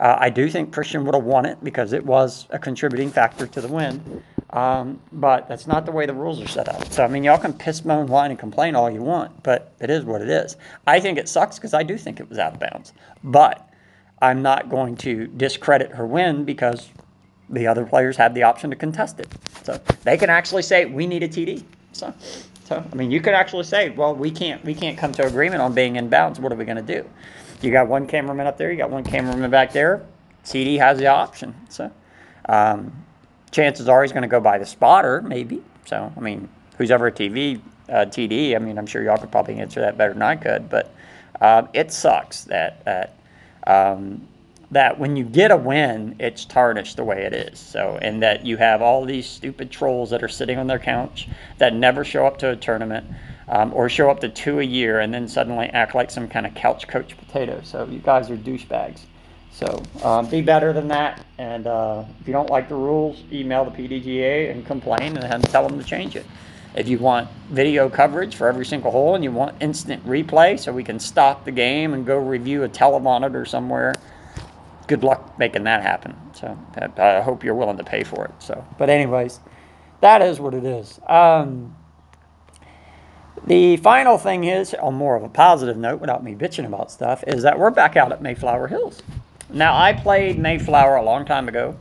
Uh, 0.00 0.16
I 0.18 0.30
do 0.30 0.48
think 0.48 0.72
Kristin 0.72 1.04
would 1.04 1.14
have 1.14 1.24
won 1.24 1.44
it 1.44 1.62
because 1.62 1.92
it 1.92 2.04
was 2.04 2.46
a 2.50 2.58
contributing 2.58 3.10
factor 3.10 3.46
to 3.46 3.60
the 3.60 3.68
win. 3.68 4.22
Um, 4.50 5.00
but 5.12 5.46
that's 5.46 5.66
not 5.66 5.84
the 5.84 5.92
way 5.92 6.06
the 6.06 6.14
rules 6.14 6.40
are 6.40 6.48
set 6.48 6.68
up. 6.68 6.90
So, 6.90 7.04
I 7.04 7.08
mean, 7.08 7.22
y'all 7.22 7.38
can 7.38 7.52
piss, 7.52 7.84
moan, 7.84 8.06
whine, 8.06 8.30
and 8.30 8.40
complain 8.40 8.74
all 8.74 8.90
you 8.90 9.02
want, 9.02 9.42
but 9.42 9.72
it 9.78 9.90
is 9.90 10.04
what 10.04 10.22
it 10.22 10.30
is. 10.30 10.56
I 10.86 11.00
think 11.00 11.18
it 11.18 11.28
sucks 11.28 11.56
because 11.56 11.74
I 11.74 11.82
do 11.82 11.98
think 11.98 12.18
it 12.18 12.28
was 12.30 12.38
out 12.38 12.54
of 12.54 12.60
bounds. 12.60 12.94
But 13.22 13.68
I'm 14.22 14.40
not 14.40 14.70
going 14.70 14.96
to 14.98 15.26
discredit 15.26 15.92
her 15.92 16.06
win 16.06 16.44
because 16.44 16.88
the 17.50 17.66
other 17.66 17.84
players 17.84 18.16
had 18.16 18.34
the 18.34 18.42
option 18.42 18.70
to 18.70 18.76
contest 18.76 19.20
it. 19.20 19.28
So 19.64 19.80
they 20.04 20.16
can 20.16 20.30
actually 20.30 20.62
say, 20.62 20.86
we 20.86 21.06
need 21.06 21.22
a 21.22 21.28
TD. 21.28 21.62
So, 21.92 22.14
so 22.64 22.84
I 22.90 22.94
mean, 22.94 23.10
you 23.10 23.20
could 23.20 23.34
actually 23.34 23.64
say, 23.64 23.90
well, 23.90 24.14
we 24.14 24.30
can't, 24.30 24.64
we 24.64 24.74
can't 24.74 24.96
come 24.96 25.12
to 25.12 25.26
agreement 25.26 25.60
on 25.60 25.74
being 25.74 25.96
in 25.96 26.08
bounds. 26.08 26.40
What 26.40 26.52
are 26.52 26.56
we 26.56 26.64
going 26.64 26.84
to 26.84 27.02
do? 27.02 27.08
You 27.60 27.70
got 27.70 27.88
one 27.88 28.06
cameraman 28.06 28.46
up 28.46 28.56
there, 28.56 28.70
you 28.70 28.78
got 28.78 28.90
one 28.90 29.04
cameraman 29.04 29.50
back 29.50 29.72
there. 29.72 30.06
TD 30.44 30.78
has 30.78 30.98
the 30.98 31.08
option. 31.08 31.54
So, 31.68 31.90
um, 32.48 33.04
chances 33.50 33.88
are 33.88 34.02
he's 34.02 34.12
going 34.12 34.22
to 34.22 34.28
go 34.28 34.40
by 34.40 34.58
the 34.58 34.66
spotter, 34.66 35.22
maybe. 35.22 35.62
So, 35.86 36.12
I 36.16 36.20
mean, 36.20 36.48
who's 36.76 36.90
ever 36.90 37.08
a 37.08 37.12
TV 37.12 37.60
uh, 37.88 38.06
TD? 38.06 38.54
I 38.54 38.58
mean, 38.58 38.78
I'm 38.78 38.86
sure 38.86 39.02
y'all 39.02 39.18
could 39.18 39.30
probably 39.32 39.58
answer 39.58 39.80
that 39.80 39.96
better 39.96 40.12
than 40.12 40.22
I 40.22 40.36
could. 40.36 40.68
But 40.68 40.94
um, 41.40 41.68
it 41.72 41.92
sucks 41.92 42.44
that 42.44 42.84
that 42.84 43.16
um, 43.66 44.26
that 44.70 44.98
when 44.98 45.16
you 45.16 45.24
get 45.24 45.50
a 45.50 45.56
win, 45.56 46.14
it's 46.18 46.44
tarnished 46.44 46.96
the 46.96 47.04
way 47.04 47.22
it 47.22 47.32
is. 47.32 47.58
So, 47.58 47.98
and 48.02 48.22
that 48.22 48.44
you 48.44 48.56
have 48.58 48.82
all 48.82 49.04
these 49.04 49.26
stupid 49.26 49.70
trolls 49.70 50.10
that 50.10 50.22
are 50.22 50.28
sitting 50.28 50.58
on 50.58 50.66
their 50.66 50.78
couch 50.78 51.28
that 51.58 51.74
never 51.74 52.04
show 52.04 52.26
up 52.26 52.38
to 52.38 52.50
a 52.50 52.56
tournament. 52.56 53.06
Um, 53.50 53.72
or 53.72 53.88
show 53.88 54.10
up 54.10 54.20
to 54.20 54.28
two 54.28 54.60
a 54.60 54.62
year 54.62 55.00
and 55.00 55.14
then 55.14 55.26
suddenly 55.26 55.68
act 55.68 55.94
like 55.94 56.10
some 56.10 56.28
kind 56.28 56.44
of 56.44 56.54
couch 56.54 56.86
coach 56.86 57.16
potato. 57.16 57.62
So 57.64 57.86
you 57.86 57.98
guys 57.98 58.28
are 58.28 58.36
douchebags. 58.36 59.06
So 59.58 59.82
um, 60.04 60.26
be 60.30 60.40
better 60.40 60.72
than 60.72 60.86
that. 60.88 61.26
And 61.36 61.66
uh, 61.66 62.04
if 62.20 62.28
you 62.28 62.32
don't 62.32 62.48
like 62.48 62.68
the 62.68 62.76
rules, 62.76 63.24
email 63.32 63.64
the 63.64 63.72
PDGA 63.72 64.52
and 64.52 64.64
complain 64.64 65.16
and 65.16 65.44
tell 65.44 65.66
them 65.66 65.76
to 65.80 65.84
change 65.84 66.14
it. 66.14 66.24
If 66.76 66.86
you 66.86 66.98
want 66.98 67.28
video 67.50 67.88
coverage 67.88 68.36
for 68.36 68.46
every 68.46 68.64
single 68.64 68.92
hole 68.92 69.16
and 69.16 69.24
you 69.24 69.32
want 69.32 69.60
instant 69.60 70.06
replay 70.06 70.60
so 70.60 70.72
we 70.72 70.84
can 70.84 71.00
stop 71.00 71.44
the 71.44 71.50
game 71.50 71.92
and 71.92 72.06
go 72.06 72.18
review 72.18 72.62
a 72.62 72.68
telemonitor 72.68 73.48
somewhere, 73.48 73.96
good 74.86 75.02
luck 75.02 75.36
making 75.40 75.64
that 75.64 75.82
happen. 75.82 76.14
So 76.34 76.56
I 76.96 77.20
hope 77.20 77.42
you're 77.42 77.56
willing 77.56 77.78
to 77.78 77.84
pay 77.84 78.04
for 78.04 78.26
it. 78.26 78.30
So, 78.38 78.64
but 78.78 78.88
anyways, 78.90 79.40
that 80.02 80.22
is 80.22 80.38
what 80.38 80.54
it 80.54 80.64
is. 80.64 81.00
Um, 81.08 81.74
the 83.44 83.76
final 83.78 84.18
thing 84.18 84.44
is, 84.44 84.72
on 84.74 84.94
more 84.94 85.16
of 85.16 85.24
a 85.24 85.28
positive 85.28 85.76
note, 85.76 86.00
without 86.00 86.22
me 86.22 86.36
bitching 86.36 86.64
about 86.64 86.92
stuff, 86.92 87.24
is 87.26 87.42
that 87.42 87.58
we're 87.58 87.70
back 87.72 87.96
out 87.96 88.12
at 88.12 88.22
Mayflower 88.22 88.68
Hills. 88.68 89.02
Now, 89.50 89.76
I 89.76 89.94
played 89.94 90.38
Mayflower 90.38 90.96
a 90.96 91.02
long 91.02 91.24
time 91.24 91.48
ago, 91.48 91.78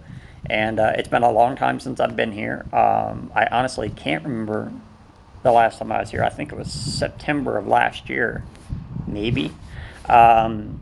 and 0.50 0.80
uh, 0.80 0.94
it's 0.96 1.10
been 1.10 1.24
a 1.24 1.32
long 1.32 1.56
time 1.56 1.80
since 1.80 2.00
I've 2.00 2.16
been 2.16 2.32
here. 2.32 2.66
Um, 2.72 3.32
I 3.36 3.48
honestly 3.52 3.90
can't 3.90 4.24
remember 4.24 4.72
the 5.44 5.52
last 5.52 5.80
time 5.80 5.92
I 5.92 6.00
was 6.00 6.12
here. 6.12 6.24
I 6.24 6.30
think 6.30 6.52
it 6.52 6.58
was 6.58 6.72
September 6.72 7.58
of 7.58 7.68
last 7.68 8.10
year, 8.10 8.44
maybe. 9.06 9.54
Um, 10.08 10.82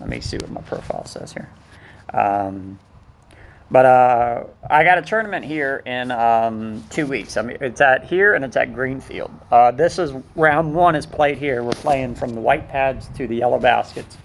let 0.00 0.08
me 0.08 0.20
see 0.20 0.38
what 0.38 0.50
my 0.50 0.62
profile 0.62 1.04
says 1.04 1.32
here. 1.32 1.50
Um, 2.12 2.78
but 3.70 3.86
uh, 3.86 4.44
I 4.68 4.84
got 4.84 4.98
a 4.98 5.02
tournament 5.02 5.44
here 5.46 5.82
in 5.86 6.10
um, 6.10 6.84
two 6.90 7.06
weeks. 7.06 7.38
I 7.38 7.42
mean, 7.42 7.56
it's 7.60 7.80
at 7.80 8.04
here 8.04 8.34
and 8.34 8.44
it's 8.44 8.56
at 8.56 8.74
Greenfield. 8.74 9.30
Uh, 9.50 9.70
this 9.70 9.98
is 9.98 10.12
round 10.36 10.74
one 10.74 10.94
is 10.94 11.06
played 11.06 11.38
here. 11.38 11.62
We're 11.62 11.72
playing 11.72 12.14
from 12.14 12.34
the 12.34 12.40
white 12.40 12.68
pads 12.68 13.08
to 13.16 13.26
the 13.26 13.36
yellow 13.36 13.58
baskets, 13.58 14.18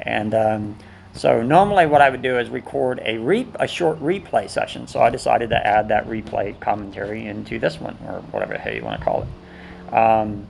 and 0.00 0.34
um, 0.34 0.78
so 1.14 1.42
normally 1.42 1.86
what 1.86 2.00
I 2.00 2.10
would 2.10 2.22
do 2.22 2.38
is 2.38 2.48
record 2.48 3.00
a 3.04 3.18
re- 3.18 3.48
a 3.56 3.66
short 3.66 4.00
replay 4.00 4.48
session. 4.48 4.86
So 4.86 5.00
I 5.00 5.10
decided 5.10 5.50
to 5.50 5.66
add 5.66 5.88
that 5.88 6.06
replay 6.06 6.58
commentary 6.60 7.26
into 7.26 7.58
this 7.58 7.80
one, 7.80 7.96
or 8.06 8.20
whatever 8.30 8.52
the 8.54 8.58
hell 8.60 8.74
you 8.74 8.84
want 8.84 9.00
to 9.00 9.04
call 9.04 9.22
it. 9.22 9.94
Um, 9.94 10.46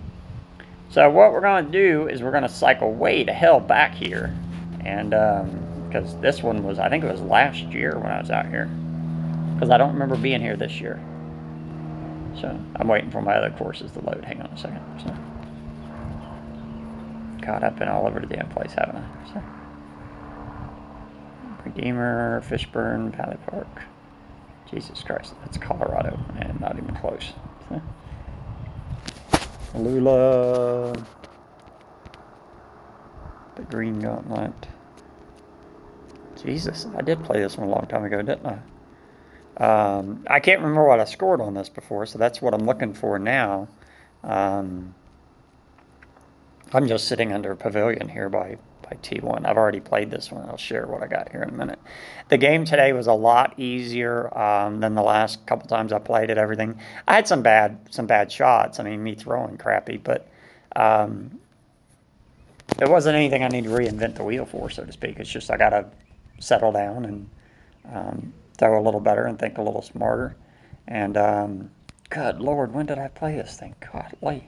So 0.91 1.09
what 1.11 1.33
we're 1.33 1.43
going 1.43 1.67
to 1.67 1.71
do 1.71 2.09
is 2.09 2.23
we're 2.23 2.31
going 2.31 2.45
to 2.45 2.49
cycle 2.49 2.93
way 2.93 3.25
to 3.25 3.33
hell 3.33 3.61
back 3.61 3.95
here. 3.95 4.35
And 4.85 5.11
because 5.11 6.15
um, 6.15 6.21
this 6.21 6.43
one 6.43 6.65
was, 6.65 6.79
I 6.79 6.89
think 6.89 7.05
it 7.05 7.11
was 7.11 7.21
last 7.21 7.63
year 7.65 7.99
when 7.99 8.11
I 8.11 8.21
was 8.21 8.31
out 8.31 8.47
here. 8.47 8.71
Because 9.55 9.71
I 9.71 9.77
don't 9.77 9.93
remember 9.93 10.17
being 10.17 10.41
here 10.41 10.57
this 10.57 10.81
year. 10.81 10.99
So 12.41 12.59
I'm 12.77 12.89
waiting 12.89 13.11
for 13.11 13.21
my 13.21 13.35
other 13.35 13.51
courses 13.51 13.91
to 13.93 14.01
load. 14.01 14.25
Hang 14.25 14.41
on 14.41 14.47
a 14.47 14.57
second. 14.57 14.81
So, 15.03 15.15
God, 17.45 17.65
I've 17.65 17.77
been 17.77 17.89
all 17.89 18.07
over 18.07 18.21
the 18.21 18.27
damn 18.27 18.49
place, 18.49 18.73
haven't 18.73 18.97
I? 18.97 19.33
So, 19.33 19.43
Redeemer, 21.79 22.41
Fishburne, 22.41 23.17
Valley 23.17 23.37
Park. 23.47 23.85
Jesus 24.69 25.01
Christ, 25.01 25.35
that's 25.41 25.57
Colorado, 25.59 26.19
and 26.37 26.61
not 26.61 26.77
even 26.77 26.93
close. 26.97 27.33
Lula, 29.77 30.93
the 33.55 33.63
Green 33.71 34.01
Gauntlet. 34.01 34.67
Jesus, 36.43 36.89
I 36.97 37.03
did 37.03 37.23
play 37.23 37.39
this 37.39 37.57
one 37.57 37.69
a 37.69 37.71
long 37.71 37.87
time 37.87 38.05
ago, 38.05 38.23
didn't 38.23 38.45
I? 38.45 38.59
Um, 39.65 40.25
I 40.29 40.41
can't 40.41 40.61
remember 40.61 40.85
what 40.85 40.99
I 40.99 41.05
scored 41.05 41.41
on 41.41 41.55
this 41.55 41.69
before, 41.69 42.07
so 42.07 42.19
that's 42.19 42.43
what 42.43 42.55
I'm 42.55 42.67
looking 42.67 42.93
for 42.93 43.21
now. 43.21 43.69
Um, 44.25 44.97
I'm 46.73 46.89
just 46.89 47.07
sitting 47.07 47.33
under 47.33 47.53
a 47.53 47.57
pavilion 47.57 48.09
here 48.09 48.29
by 48.29 48.59
by 48.89 48.97
T1. 48.97 49.47
I've 49.47 49.57
already 49.57 49.81
played 49.81 50.11
this 50.11 50.31
one. 50.31 50.49
I'll 50.49 50.57
share 50.57 50.87
what 50.87 51.03
I 51.03 51.07
got 51.07 51.31
here 51.31 51.43
in 51.43 51.51
a 51.51 51.53
minute. 51.53 51.79
The 52.29 52.39
game 52.39 52.65
today 52.65 52.93
was 52.93 53.07
a 53.07 53.13
lot 53.13 53.55
easier 53.59 54.37
um, 54.39 54.81
than 54.81 54.95
the 54.95 55.03
last 55.03 55.45
couple 55.47 55.69
times 55.69 55.93
I 55.93 55.99
played 55.99 56.31
it. 56.31 56.39
Everything 56.39 56.79
I 57.07 57.15
had 57.15 57.29
some 57.29 57.43
bad 57.43 57.79
some 57.91 58.07
bad 58.07 58.31
shots. 58.31 58.81
I 58.81 58.85
mean, 58.85 59.03
me 59.03 59.15
throwing 59.15 59.57
crappy, 59.57 59.97
but 59.97 60.29
um, 60.77 61.39
there 62.77 62.91
wasn't 62.91 63.17
anything 63.17 63.43
I 63.43 63.49
need 63.49 63.65
to 63.65 63.71
reinvent 63.71 64.17
the 64.17 64.25
wheel 64.25 64.45
for, 64.45 64.71
so 64.71 64.85
to 64.85 64.93
speak. 64.93 65.19
It's 65.19 65.31
just 65.31 65.51
I 65.51 65.57
got 65.57 65.71
to 65.71 65.87
settle 66.39 66.73
down 66.73 67.05
and 67.05 67.31
um, 67.93 68.33
throw 68.57 68.81
a 68.81 68.83
little 68.83 69.01
better 69.01 69.25
and 69.25 69.39
think 69.39 69.59
a 69.59 69.63
little 69.63 69.83
smarter. 69.83 70.37
And 70.87 71.17
um, 71.17 71.71
good 72.11 72.41
lord, 72.41 72.73
when 72.73 72.87
did 72.87 72.99
I 72.99 73.09
play 73.09 73.37
this 73.37 73.57
thing? 73.57 73.75
God, 73.93 74.15
late. 74.23 74.45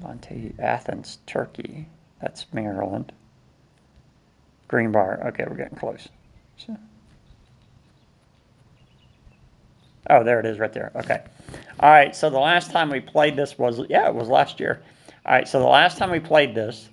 Monte 0.00 0.54
Athens, 0.58 1.18
Turkey. 1.26 1.86
That's 2.24 2.46
Maryland. 2.54 3.12
Green 4.66 4.92
bar. 4.92 5.20
Okay, 5.26 5.44
we're 5.46 5.56
getting 5.56 5.76
close. 5.76 6.08
So. 6.56 6.74
Oh, 10.08 10.24
there 10.24 10.40
it 10.40 10.46
is 10.46 10.58
right 10.58 10.72
there. 10.72 10.90
Okay. 10.96 11.22
All 11.80 11.90
right, 11.90 12.16
so 12.16 12.30
the 12.30 12.38
last 12.38 12.70
time 12.70 12.88
we 12.88 13.00
played 13.00 13.36
this 13.36 13.58
was, 13.58 13.78
yeah, 13.90 14.08
it 14.08 14.14
was 14.14 14.28
last 14.28 14.58
year. 14.58 14.82
All 15.26 15.34
right, 15.34 15.46
so 15.46 15.58
the 15.58 15.66
last 15.66 15.98
time 15.98 16.10
we 16.10 16.18
played 16.18 16.54
this, 16.54 16.88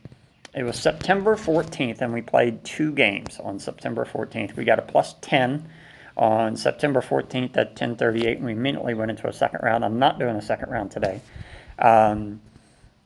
it 0.53 0.63
was 0.63 0.77
September 0.77 1.37
14th, 1.37 2.01
and 2.01 2.11
we 2.11 2.21
played 2.21 2.61
two 2.65 2.91
games 2.91 3.39
on 3.39 3.57
September 3.57 4.03
14th. 4.03 4.57
We 4.57 4.65
got 4.65 4.79
a 4.79 4.83
plus 4.83 5.15
10 5.21 5.65
on 6.17 6.57
September 6.57 6.99
14th 6.99 7.55
at 7.55 7.77
10:38, 7.77 8.35
and 8.35 8.45
we 8.45 8.51
immediately 8.51 8.95
went 8.95 9.11
into 9.11 9.29
a 9.29 9.33
second 9.33 9.61
round. 9.63 9.85
I'm 9.85 9.97
not 9.97 10.19
doing 10.19 10.35
a 10.35 10.41
second 10.41 10.69
round 10.69 10.91
today. 10.91 11.21
Um, 11.79 12.41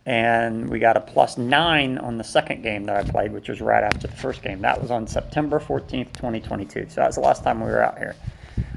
and 0.06 0.70
we 0.70 0.78
got 0.78 0.98
a 0.98 1.02
plus 1.02 1.38
nine 1.38 1.98
on 1.98 2.18
the 2.18 2.24
second 2.24 2.62
game 2.62 2.86
that 2.86 2.96
I 2.96 3.10
played, 3.10 3.32
which 3.32 3.50
was 3.50 3.60
right 3.60 3.84
after 3.84 4.08
the 4.08 4.16
first 4.16 4.44
game. 4.44 4.62
That 4.62 4.80
was 4.82 4.92
on 4.92 5.08
September 5.08 5.60
14th, 5.60 6.14
2022. 6.14 6.88
So 6.90 7.02
that 7.02 7.08
was 7.08 7.16
the 7.16 7.22
last 7.22 7.44
time 7.44 7.60
we 7.60 7.68
were 7.68 7.82
out 7.82 7.98
here. 7.98 8.16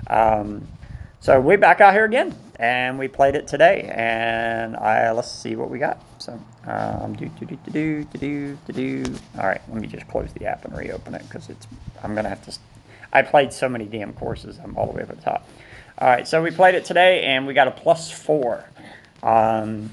Um, 0.08 0.66
so 1.20 1.40
we 1.40 1.56
back 1.56 1.80
out 1.80 1.92
here 1.92 2.04
again, 2.04 2.34
and 2.56 2.98
we 2.98 3.08
played 3.08 3.34
it 3.34 3.46
today. 3.46 3.90
And 3.94 4.76
I 4.76 5.10
let's 5.10 5.30
see 5.30 5.56
what 5.56 5.68
we 5.68 5.78
got. 5.78 6.02
So 6.18 6.40
um, 6.66 7.14
do 7.14 7.28
do 7.40 7.46
do 7.46 7.58
do 7.70 8.04
do 8.04 8.58
do 8.66 8.72
do. 8.72 9.14
All 9.36 9.46
right, 9.46 9.60
let 9.68 9.80
me 9.80 9.88
just 9.88 10.08
close 10.08 10.32
the 10.32 10.46
app 10.46 10.64
and 10.64 10.76
reopen 10.76 11.14
it 11.14 11.22
because 11.28 11.50
it's 11.50 11.66
I'm 12.02 12.14
gonna 12.14 12.28
have 12.28 12.44
to. 12.46 12.58
I 13.12 13.22
played 13.22 13.52
so 13.52 13.68
many 13.68 13.84
damn 13.84 14.12
courses. 14.12 14.58
I'm 14.62 14.76
all 14.76 14.86
the 14.86 14.92
way 14.92 15.02
up 15.02 15.10
at 15.10 15.16
the 15.16 15.22
top. 15.22 15.48
All 15.98 16.08
right, 16.08 16.26
so 16.26 16.42
we 16.42 16.52
played 16.52 16.76
it 16.76 16.84
today, 16.84 17.24
and 17.24 17.46
we 17.46 17.52
got 17.52 17.66
a 17.68 17.72
plus 17.72 18.10
four. 18.10 18.64
Um, 19.22 19.90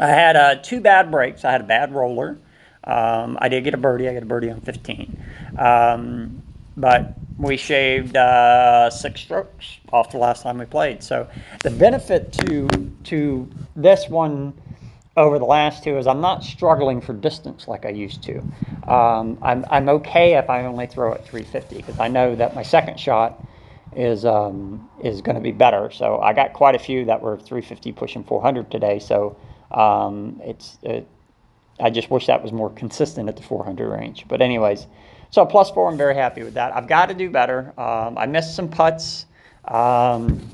I 0.00 0.08
had 0.08 0.36
uh, 0.36 0.56
two 0.56 0.80
bad 0.80 1.10
breaks. 1.10 1.44
I 1.44 1.52
had 1.52 1.60
a 1.60 1.64
bad 1.64 1.94
roller. 1.94 2.38
Um, 2.84 3.38
I 3.40 3.48
did 3.48 3.64
get 3.64 3.74
a 3.74 3.78
birdie. 3.78 4.08
I 4.08 4.14
got 4.14 4.22
a 4.22 4.26
birdie 4.26 4.50
on 4.50 4.60
15. 4.60 5.22
Um, 5.58 6.42
but 6.76 7.14
we 7.38 7.56
shaved 7.56 8.16
uh, 8.16 8.90
six 8.90 9.20
strokes 9.20 9.78
off 9.92 10.10
the 10.10 10.18
last 10.18 10.42
time 10.42 10.58
we 10.58 10.64
played. 10.64 11.02
So 11.02 11.28
the 11.62 11.70
benefit 11.70 12.32
to 12.32 12.68
to 13.04 13.48
this 13.76 14.08
one 14.08 14.54
over 15.16 15.38
the 15.38 15.44
last 15.44 15.84
two 15.84 15.96
is 15.96 16.06
I'm 16.06 16.20
not 16.20 16.42
struggling 16.42 17.00
for 17.00 17.12
distance 17.12 17.68
like 17.68 17.86
I 17.86 17.90
used 17.90 18.22
to. 18.24 18.38
Um, 18.88 19.38
I'm, 19.42 19.64
I'm 19.70 19.88
okay 19.88 20.36
if 20.36 20.50
I 20.50 20.64
only 20.64 20.86
throw 20.86 21.12
at 21.12 21.24
350 21.24 21.76
because 21.76 22.00
I 22.00 22.08
know 22.08 22.34
that 22.34 22.54
my 22.54 22.64
second 22.64 22.98
shot 22.98 23.40
is 23.94 24.24
um, 24.24 24.90
is 25.02 25.20
going 25.20 25.36
to 25.36 25.40
be 25.40 25.52
better. 25.52 25.90
So 25.92 26.20
I 26.20 26.32
got 26.32 26.52
quite 26.52 26.74
a 26.74 26.80
few 26.80 27.04
that 27.04 27.20
were 27.20 27.36
350 27.36 27.92
pushing 27.92 28.24
400 28.24 28.70
today. 28.70 28.98
So 28.98 29.36
um, 29.74 30.40
it's 30.44 30.78
it, 30.82 31.06
I 31.80 31.90
just 31.90 32.10
wish 32.10 32.26
that 32.26 32.42
was 32.42 32.52
more 32.52 32.70
consistent 32.70 33.28
at 33.28 33.36
the 33.36 33.42
400 33.42 33.88
range. 33.88 34.26
But 34.28 34.40
anyways, 34.40 34.86
so 35.30 35.44
plus 35.44 35.70
four, 35.70 35.90
I'm 35.90 35.98
very 35.98 36.14
happy 36.14 36.42
with 36.42 36.54
that. 36.54 36.74
I've 36.76 36.86
got 36.86 37.08
to 37.08 37.14
do 37.14 37.28
better. 37.30 37.72
Um, 37.78 38.16
I 38.16 38.26
missed 38.26 38.54
some 38.54 38.68
putts. 38.68 39.26
Um, 39.66 40.48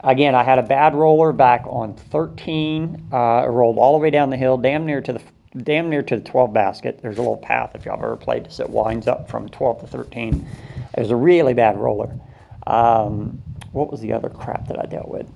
again, 0.00 0.34
I 0.34 0.42
had 0.42 0.58
a 0.58 0.62
bad 0.62 0.94
roller 0.94 1.32
back 1.32 1.64
on 1.66 1.94
13. 1.94 3.08
Uh, 3.10 3.16
I 3.16 3.46
rolled 3.46 3.78
all 3.78 3.94
the 3.94 4.02
way 4.02 4.10
down 4.10 4.28
the 4.28 4.36
hill, 4.36 4.58
damn 4.58 4.84
near 4.84 5.00
to 5.00 5.14
the 5.14 5.22
damn 5.62 5.88
near 5.88 6.02
to 6.02 6.16
the 6.16 6.22
12 6.22 6.52
basket. 6.52 7.00
There's 7.00 7.16
a 7.16 7.22
little 7.22 7.38
path 7.38 7.70
if 7.74 7.86
y'all 7.86 7.98
ever 7.98 8.16
played 8.16 8.44
this. 8.44 8.60
It 8.60 8.68
winds 8.68 9.06
up 9.06 9.30
from 9.30 9.48
12 9.48 9.80
to 9.80 9.86
13. 9.86 10.46
It 10.96 11.00
was 11.00 11.10
a 11.10 11.16
really 11.16 11.54
bad 11.54 11.78
roller. 11.78 12.14
Um, 12.66 13.42
what 13.72 13.90
was 13.90 14.00
the 14.00 14.12
other 14.12 14.28
crap 14.28 14.68
that 14.68 14.78
I 14.78 14.84
dealt 14.84 15.08
with? 15.08 15.26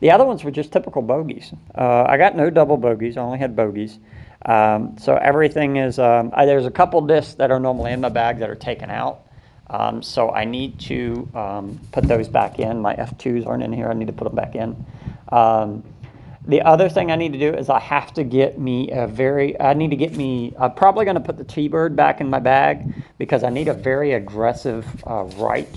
The 0.00 0.10
other 0.10 0.24
ones 0.24 0.44
were 0.44 0.50
just 0.50 0.72
typical 0.72 1.02
bogeys. 1.02 1.52
Uh, 1.74 2.04
I 2.08 2.16
got 2.16 2.36
no 2.36 2.50
double 2.50 2.76
bogeys, 2.76 3.16
I 3.16 3.20
only 3.20 3.38
had 3.38 3.54
bogeys. 3.54 3.98
Um, 4.46 4.96
so 4.98 5.16
everything 5.16 5.76
is, 5.76 5.98
um, 5.98 6.30
I, 6.32 6.46
there's 6.46 6.66
a 6.66 6.70
couple 6.70 7.00
discs 7.02 7.34
that 7.34 7.50
are 7.50 7.60
normally 7.60 7.92
in 7.92 8.00
my 8.00 8.08
bag 8.08 8.38
that 8.38 8.48
are 8.48 8.54
taken 8.54 8.90
out. 8.90 9.26
Um, 9.68 10.02
so 10.02 10.30
I 10.30 10.46
need 10.46 10.80
to 10.80 11.28
um, 11.34 11.80
put 11.92 12.04
those 12.04 12.28
back 12.28 12.58
in. 12.58 12.80
My 12.80 12.96
F2s 12.96 13.46
aren't 13.46 13.62
in 13.62 13.72
here, 13.72 13.88
I 13.88 13.94
need 13.94 14.06
to 14.06 14.12
put 14.12 14.24
them 14.24 14.34
back 14.34 14.54
in. 14.54 14.84
Um, 15.30 15.84
the 16.46 16.62
other 16.62 16.88
thing 16.88 17.12
I 17.12 17.16
need 17.16 17.34
to 17.34 17.38
do 17.38 17.54
is 17.54 17.68
I 17.68 17.78
have 17.78 18.14
to 18.14 18.24
get 18.24 18.58
me 18.58 18.90
a 18.90 19.06
very, 19.06 19.60
I 19.60 19.74
need 19.74 19.90
to 19.90 19.96
get 19.96 20.16
me, 20.16 20.54
I'm 20.58 20.72
probably 20.72 21.04
going 21.04 21.16
to 21.16 21.20
put 21.20 21.36
the 21.36 21.44
T-Bird 21.44 21.94
back 21.94 22.20
in 22.20 22.30
my 22.30 22.40
bag 22.40 22.94
because 23.18 23.44
I 23.44 23.50
need 23.50 23.68
a 23.68 23.74
very 23.74 24.14
aggressive 24.14 24.86
uh, 25.06 25.24
right 25.36 25.68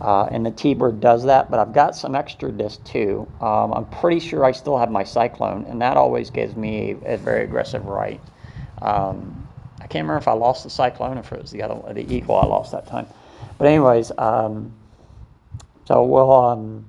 uh, 0.00 0.28
and 0.30 0.46
the 0.46 0.50
T-Bird 0.52 1.00
does 1.00 1.24
that, 1.24 1.50
but 1.50 1.58
I've 1.58 1.72
got 1.72 1.96
some 1.96 2.14
extra 2.14 2.52
disc 2.52 2.82
too. 2.84 3.26
Um, 3.40 3.72
I'm 3.74 3.86
pretty 3.86 4.20
sure 4.20 4.44
I 4.44 4.52
still 4.52 4.78
have 4.78 4.90
my 4.90 5.02
Cyclone, 5.02 5.64
and 5.64 5.82
that 5.82 5.96
always 5.96 6.30
gives 6.30 6.54
me 6.54 6.96
a, 7.04 7.14
a 7.14 7.16
very 7.16 7.42
aggressive 7.42 7.84
right. 7.86 8.20
Um, 8.80 9.48
I 9.80 9.86
can't 9.88 10.04
remember 10.04 10.18
if 10.18 10.28
I 10.28 10.32
lost 10.32 10.62
the 10.62 10.70
Cyclone 10.70 11.16
or 11.16 11.20
if 11.20 11.32
it 11.32 11.40
was 11.40 11.50
the 11.50 11.62
other 11.62 11.74
one, 11.74 11.94
the 11.94 12.14
Eagle 12.14 12.36
I 12.36 12.46
lost 12.46 12.70
that 12.72 12.86
time. 12.86 13.06
But 13.58 13.66
anyways, 13.66 14.12
um, 14.18 14.72
so 15.86 16.04
we'll. 16.04 16.32
Um, 16.32 16.86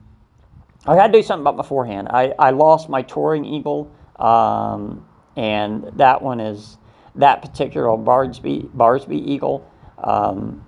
I 0.85 0.95
got 0.95 1.07
to 1.07 1.13
do 1.13 1.21
something 1.21 1.41
about 1.41 1.57
my 1.57 1.63
forehand. 1.63 2.07
I, 2.09 2.33
I 2.39 2.51
lost 2.51 2.89
my 2.89 3.01
Touring 3.01 3.43
Eagle, 3.43 3.91
um, 4.17 5.05
and 5.35 5.83
that 5.97 6.21
one 6.21 6.39
is 6.39 6.77
that 7.15 7.41
particular 7.41 7.87
Barsby 7.89 8.69
Barsby 8.69 9.17
Eagle. 9.27 9.69
Um, 9.97 10.63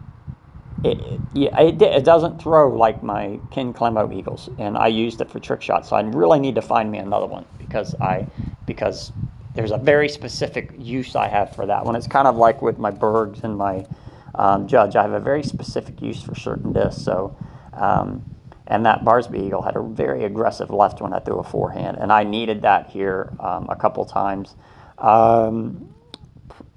it, 0.83 0.99
it, 1.35 1.81
it, 1.81 2.03
doesn't 2.03 2.41
throw 2.41 2.75
like 2.75 3.03
my 3.03 3.39
Ken 3.51 3.71
Climo 3.71 4.11
Eagles, 4.11 4.49
and 4.57 4.77
I 4.77 4.87
used 4.87 5.21
it 5.21 5.29
for 5.29 5.39
trick 5.39 5.61
shots. 5.61 5.89
So 5.89 5.95
I 5.95 6.01
really 6.01 6.39
need 6.39 6.55
to 6.55 6.61
find 6.61 6.91
me 6.91 6.97
another 6.97 7.27
one 7.27 7.45
because 7.59 7.93
I 8.01 8.25
because 8.65 9.11
there's 9.53 9.71
a 9.71 9.77
very 9.77 10.09
specific 10.09 10.73
use 10.77 11.15
I 11.15 11.27
have 11.27 11.55
for 11.55 11.65
that 11.67 11.85
one. 11.85 11.95
It's 11.95 12.07
kind 12.07 12.27
of 12.27 12.35
like 12.35 12.61
with 12.61 12.79
my 12.79 12.89
Bergs 12.89 13.41
and 13.43 13.57
my 13.57 13.85
um, 14.33 14.67
Judge. 14.67 14.95
I 14.95 15.03
have 15.03 15.11
a 15.11 15.19
very 15.19 15.43
specific 15.43 16.01
use 16.01 16.21
for 16.21 16.33
certain 16.35 16.73
discs. 16.73 17.03
So, 17.03 17.35
um, 17.73 18.23
and 18.67 18.85
that 18.85 19.03
Barsby 19.03 19.45
Eagle 19.45 19.61
had 19.61 19.75
a 19.75 19.83
very 19.83 20.23
aggressive 20.23 20.71
left 20.71 21.01
when 21.01 21.13
I 21.13 21.19
threw 21.19 21.39
a 21.39 21.43
forehand, 21.43 21.97
and 21.99 22.11
I 22.11 22.23
needed 22.23 22.61
that 22.63 22.89
here 22.89 23.31
um, 23.39 23.67
a 23.69 23.75
couple 23.75 24.05
times. 24.05 24.55
Um, 24.97 25.93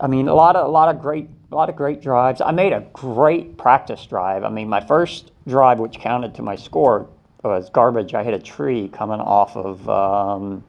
I 0.00 0.08
mean, 0.08 0.28
a 0.28 0.34
lot 0.34 0.56
of 0.56 0.66
a 0.66 0.70
lot 0.70 0.94
of 0.94 1.00
great 1.00 1.28
a 1.54 1.56
lot 1.56 1.70
of 1.70 1.76
great 1.76 2.02
drives. 2.02 2.40
I 2.40 2.50
made 2.50 2.73
a 2.73 2.80
great 2.92 3.56
practice 3.56 4.04
drive. 4.04 4.42
I 4.42 4.50
mean, 4.50 4.68
my 4.68 4.80
first 4.80 5.30
drive, 5.46 5.78
which 5.78 5.99
counted 5.99 6.34
to 6.34 6.42
my 6.42 6.56
score, 6.56 7.08
was 7.44 7.70
garbage. 7.70 8.12
I 8.12 8.25
hit 8.25 8.34
a 8.34 8.38
tree 8.40 8.88
coming 8.88 9.20
off 9.20 9.56
of, 9.56 9.88
um, 9.88 10.64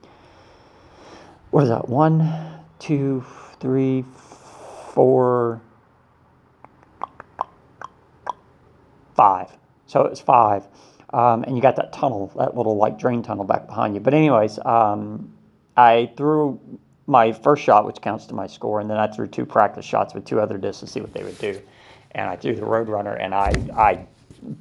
what 1.49 1.63
is 1.63 1.69
that? 1.69 1.89
One, 1.89 2.31
two, 2.77 3.25
three, 3.59 4.05
four, 4.93 5.59
five. 9.15 9.49
So 9.87 10.01
it 10.01 10.11
was 10.11 10.21
five. 10.21 10.67
Um, 11.11 11.43
and 11.43 11.55
you 11.55 11.61
got 11.61 11.77
that 11.77 11.93
tunnel, 11.93 12.31
that 12.37 12.55
little 12.55 12.75
like 12.75 12.99
drain 12.99 13.23
tunnel 13.23 13.45
back 13.45 13.67
behind 13.67 13.95
you. 13.95 14.01
But 14.01 14.13
anyways, 14.13 14.59
um, 14.65 15.33
I 15.75 16.11
threw 16.15 16.59
my 17.07 17.31
first 17.31 17.63
shot, 17.63 17.85
which 17.85 18.01
counts 18.01 18.25
to 18.27 18.33
my 18.33 18.47
score, 18.47 18.79
and 18.79 18.89
then 18.89 18.97
I 18.97 19.07
threw 19.07 19.27
two 19.27 19.45
practice 19.45 19.85
shots 19.85 20.13
with 20.13 20.25
two 20.25 20.39
other 20.39 20.57
discs 20.57 20.79
to 20.81 20.87
see 20.87 21.01
what 21.01 21.13
they 21.13 21.23
would 21.23 21.37
do. 21.37 21.61
And 22.11 22.29
I 22.29 22.35
threw 22.35 22.55
the 22.55 22.61
Roadrunner, 22.61 23.19
and 23.19 23.35
I, 23.35 23.51
I 23.75 24.07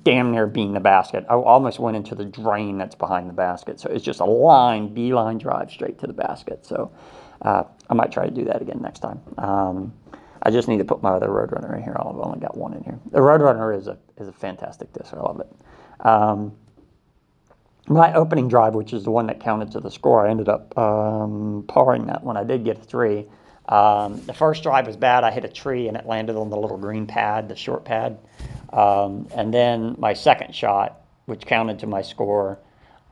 damn 0.02 0.32
near 0.32 0.46
being 0.46 0.72
the 0.72 0.80
basket. 0.80 1.24
I 1.28 1.34
almost 1.34 1.78
went 1.78 1.96
into 1.96 2.14
the 2.14 2.24
drain 2.24 2.78
that's 2.78 2.94
behind 2.94 3.28
the 3.28 3.34
basket. 3.34 3.80
So 3.80 3.90
it's 3.90 4.04
just 4.04 4.20
a 4.20 4.24
line, 4.24 4.92
beeline 4.92 5.38
drive 5.38 5.70
straight 5.70 5.98
to 6.00 6.06
the 6.06 6.12
basket. 6.12 6.66
So 6.66 6.90
uh, 7.42 7.64
I 7.88 7.94
might 7.94 8.12
try 8.12 8.24
to 8.26 8.34
do 8.34 8.44
that 8.44 8.60
again 8.62 8.80
next 8.82 9.00
time. 9.00 9.20
Um, 9.38 9.92
I 10.42 10.50
just 10.50 10.68
need 10.68 10.78
to 10.78 10.84
put 10.84 11.02
my 11.02 11.10
other 11.10 11.28
Roadrunner 11.28 11.76
in 11.76 11.82
here. 11.82 11.96
I've 11.98 12.06
only 12.06 12.40
got 12.40 12.56
one 12.56 12.74
in 12.74 12.82
here. 12.82 12.98
The 13.12 13.20
Roadrunner 13.20 13.76
is 13.76 13.86
a 13.86 13.96
is 14.18 14.28
a 14.28 14.32
fantastic 14.32 14.92
disc. 14.92 15.14
I 15.14 15.20
love 15.20 15.40
it. 15.40 16.06
Um, 16.06 16.52
my 17.88 18.12
opening 18.14 18.48
drive, 18.48 18.74
which 18.74 18.92
is 18.92 19.04
the 19.04 19.10
one 19.10 19.26
that 19.26 19.40
counted 19.40 19.72
to 19.72 19.80
the 19.80 19.90
score, 19.90 20.26
I 20.26 20.30
ended 20.30 20.48
up 20.48 20.76
um, 20.78 21.64
parring 21.68 22.06
that 22.06 22.22
one. 22.22 22.36
I 22.36 22.44
did 22.44 22.64
get 22.64 22.78
a 22.78 22.82
three. 22.82 23.26
Um, 23.68 24.20
the 24.26 24.34
first 24.34 24.62
drive 24.62 24.86
was 24.86 24.96
bad. 24.96 25.24
I 25.24 25.30
hit 25.30 25.44
a 25.44 25.48
tree 25.48 25.88
and 25.88 25.96
it 25.96 26.06
landed 26.06 26.36
on 26.36 26.50
the 26.50 26.56
little 26.56 26.76
green 26.76 27.06
pad, 27.06 27.48
the 27.48 27.56
short 27.56 27.84
pad. 27.84 28.18
Um, 28.72 29.28
and 29.34 29.52
then 29.52 29.96
my 29.98 30.12
second 30.12 30.54
shot, 30.54 31.00
which 31.26 31.46
counted 31.46 31.78
to 31.80 31.86
my 31.86 32.02
score, 32.02 32.58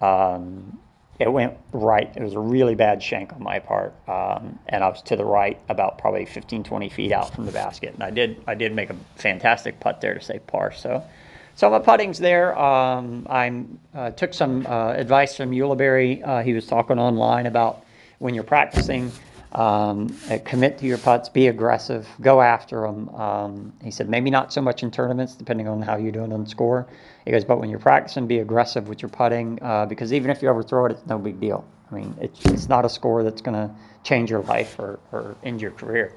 um, 0.00 0.78
it 1.18 1.32
went 1.32 1.56
right. 1.72 2.12
It 2.16 2.22
was 2.22 2.34
a 2.34 2.40
really 2.40 2.74
bad 2.74 3.02
shank 3.02 3.32
on 3.32 3.42
my 3.42 3.60
part, 3.60 3.94
um, 4.08 4.58
and 4.68 4.82
I 4.82 4.88
was 4.88 5.02
to 5.02 5.16
the 5.16 5.24
right 5.24 5.60
about 5.68 5.98
probably 5.98 6.24
15, 6.24 6.64
20 6.64 6.88
feet 6.88 7.12
out 7.12 7.32
from 7.32 7.46
the 7.46 7.52
basket. 7.52 7.94
And 7.94 8.02
I 8.02 8.10
did, 8.10 8.42
I 8.46 8.54
did 8.54 8.74
make 8.74 8.90
a 8.90 8.96
fantastic 9.16 9.78
putt 9.78 10.00
there 10.00 10.14
to 10.14 10.20
save 10.20 10.46
par. 10.48 10.72
So, 10.72 11.04
so 11.54 11.70
my 11.70 11.78
putting's 11.78 12.18
there. 12.18 12.58
Um, 12.58 13.26
I 13.28 13.64
uh, 13.94 14.10
took 14.10 14.34
some 14.34 14.66
uh, 14.66 14.92
advice 14.92 15.36
from 15.36 15.50
Ulibarri. 15.50 16.26
Uh, 16.26 16.42
he 16.42 16.52
was 16.52 16.66
talking 16.66 16.98
online 16.98 17.46
about 17.46 17.84
when 18.18 18.34
you're 18.34 18.44
practicing 18.44 19.12
um, 19.52 20.16
uh, 20.30 20.38
commit 20.44 20.78
to 20.78 20.86
your 20.86 20.98
putts, 20.98 21.28
be 21.28 21.48
aggressive, 21.48 22.08
go 22.20 22.40
after 22.40 22.82
them. 22.82 23.08
Um, 23.10 23.72
he 23.82 23.90
said 23.90 24.08
maybe 24.08 24.30
not 24.30 24.52
so 24.52 24.62
much 24.62 24.82
in 24.82 24.90
tournaments, 24.90 25.34
depending 25.34 25.68
on 25.68 25.82
how 25.82 25.96
you're 25.96 26.12
doing 26.12 26.32
on 26.32 26.46
score. 26.46 26.86
He 27.24 27.30
goes, 27.30 27.44
but 27.44 27.58
when 27.58 27.68
you're 27.68 27.78
practicing, 27.78 28.26
be 28.26 28.38
aggressive 28.38 28.88
with 28.88 29.02
your 29.02 29.10
putting 29.10 29.62
uh, 29.62 29.86
because 29.86 30.12
even 30.12 30.30
if 30.30 30.42
you 30.42 30.48
overthrow 30.48 30.86
it, 30.86 30.92
it's 30.92 31.06
no 31.06 31.18
big 31.18 31.38
deal. 31.38 31.64
I 31.90 31.94
mean, 31.94 32.14
it's, 32.20 32.44
it's 32.46 32.68
not 32.68 32.86
a 32.86 32.88
score 32.88 33.22
that's 33.22 33.42
going 33.42 33.54
to 33.54 33.74
change 34.04 34.30
your 34.30 34.42
life 34.42 34.78
or, 34.78 34.98
or 35.12 35.36
end 35.44 35.60
your 35.60 35.72
career. 35.72 36.14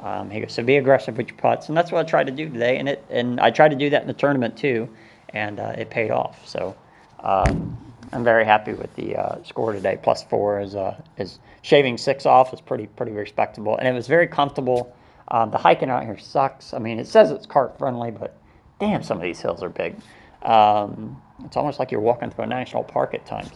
Um, 0.00 0.30
he 0.30 0.40
goes, 0.40 0.52
so 0.52 0.62
be 0.62 0.76
aggressive 0.76 1.16
with 1.16 1.28
your 1.28 1.36
putts, 1.36 1.68
and 1.68 1.76
that's 1.76 1.90
what 1.90 2.04
I 2.04 2.08
tried 2.08 2.26
to 2.26 2.32
do 2.32 2.48
today. 2.48 2.78
And 2.78 2.88
it, 2.88 3.04
and 3.10 3.40
I 3.40 3.50
tried 3.50 3.70
to 3.70 3.76
do 3.76 3.90
that 3.90 4.02
in 4.02 4.08
the 4.08 4.14
tournament 4.14 4.56
too, 4.56 4.88
and 5.30 5.58
uh, 5.58 5.74
it 5.76 5.90
paid 5.90 6.10
off. 6.10 6.46
So. 6.46 6.76
Um, 7.20 7.78
I'm 8.12 8.24
very 8.24 8.44
happy 8.44 8.72
with 8.72 8.94
the 8.94 9.16
uh, 9.16 9.42
score 9.42 9.72
today. 9.72 9.98
Plus 10.00 10.22
four 10.24 10.60
is 10.60 10.74
uh, 10.74 11.00
is 11.16 11.38
shaving 11.62 11.98
six 11.98 12.26
off 12.26 12.52
is 12.52 12.60
pretty 12.60 12.86
pretty 12.86 13.12
respectable, 13.12 13.76
and 13.76 13.88
it 13.88 13.92
was 13.92 14.06
very 14.06 14.26
comfortable. 14.26 14.94
Um, 15.28 15.50
the 15.50 15.58
hiking 15.58 15.90
out 15.90 16.04
here 16.04 16.18
sucks. 16.18 16.72
I 16.72 16.78
mean, 16.78 17.00
it 17.00 17.08
says 17.08 17.30
it's 17.30 17.46
cart 17.46 17.78
friendly, 17.78 18.12
but 18.12 18.36
damn, 18.78 19.02
some 19.02 19.16
of 19.16 19.24
these 19.24 19.40
hills 19.40 19.62
are 19.62 19.68
big. 19.68 19.96
Um, 20.42 21.20
it's 21.44 21.56
almost 21.56 21.78
like 21.78 21.90
you're 21.90 22.00
walking 22.00 22.30
through 22.30 22.44
a 22.44 22.48
national 22.48 22.84
park 22.84 23.14
at 23.14 23.26
times. 23.26 23.50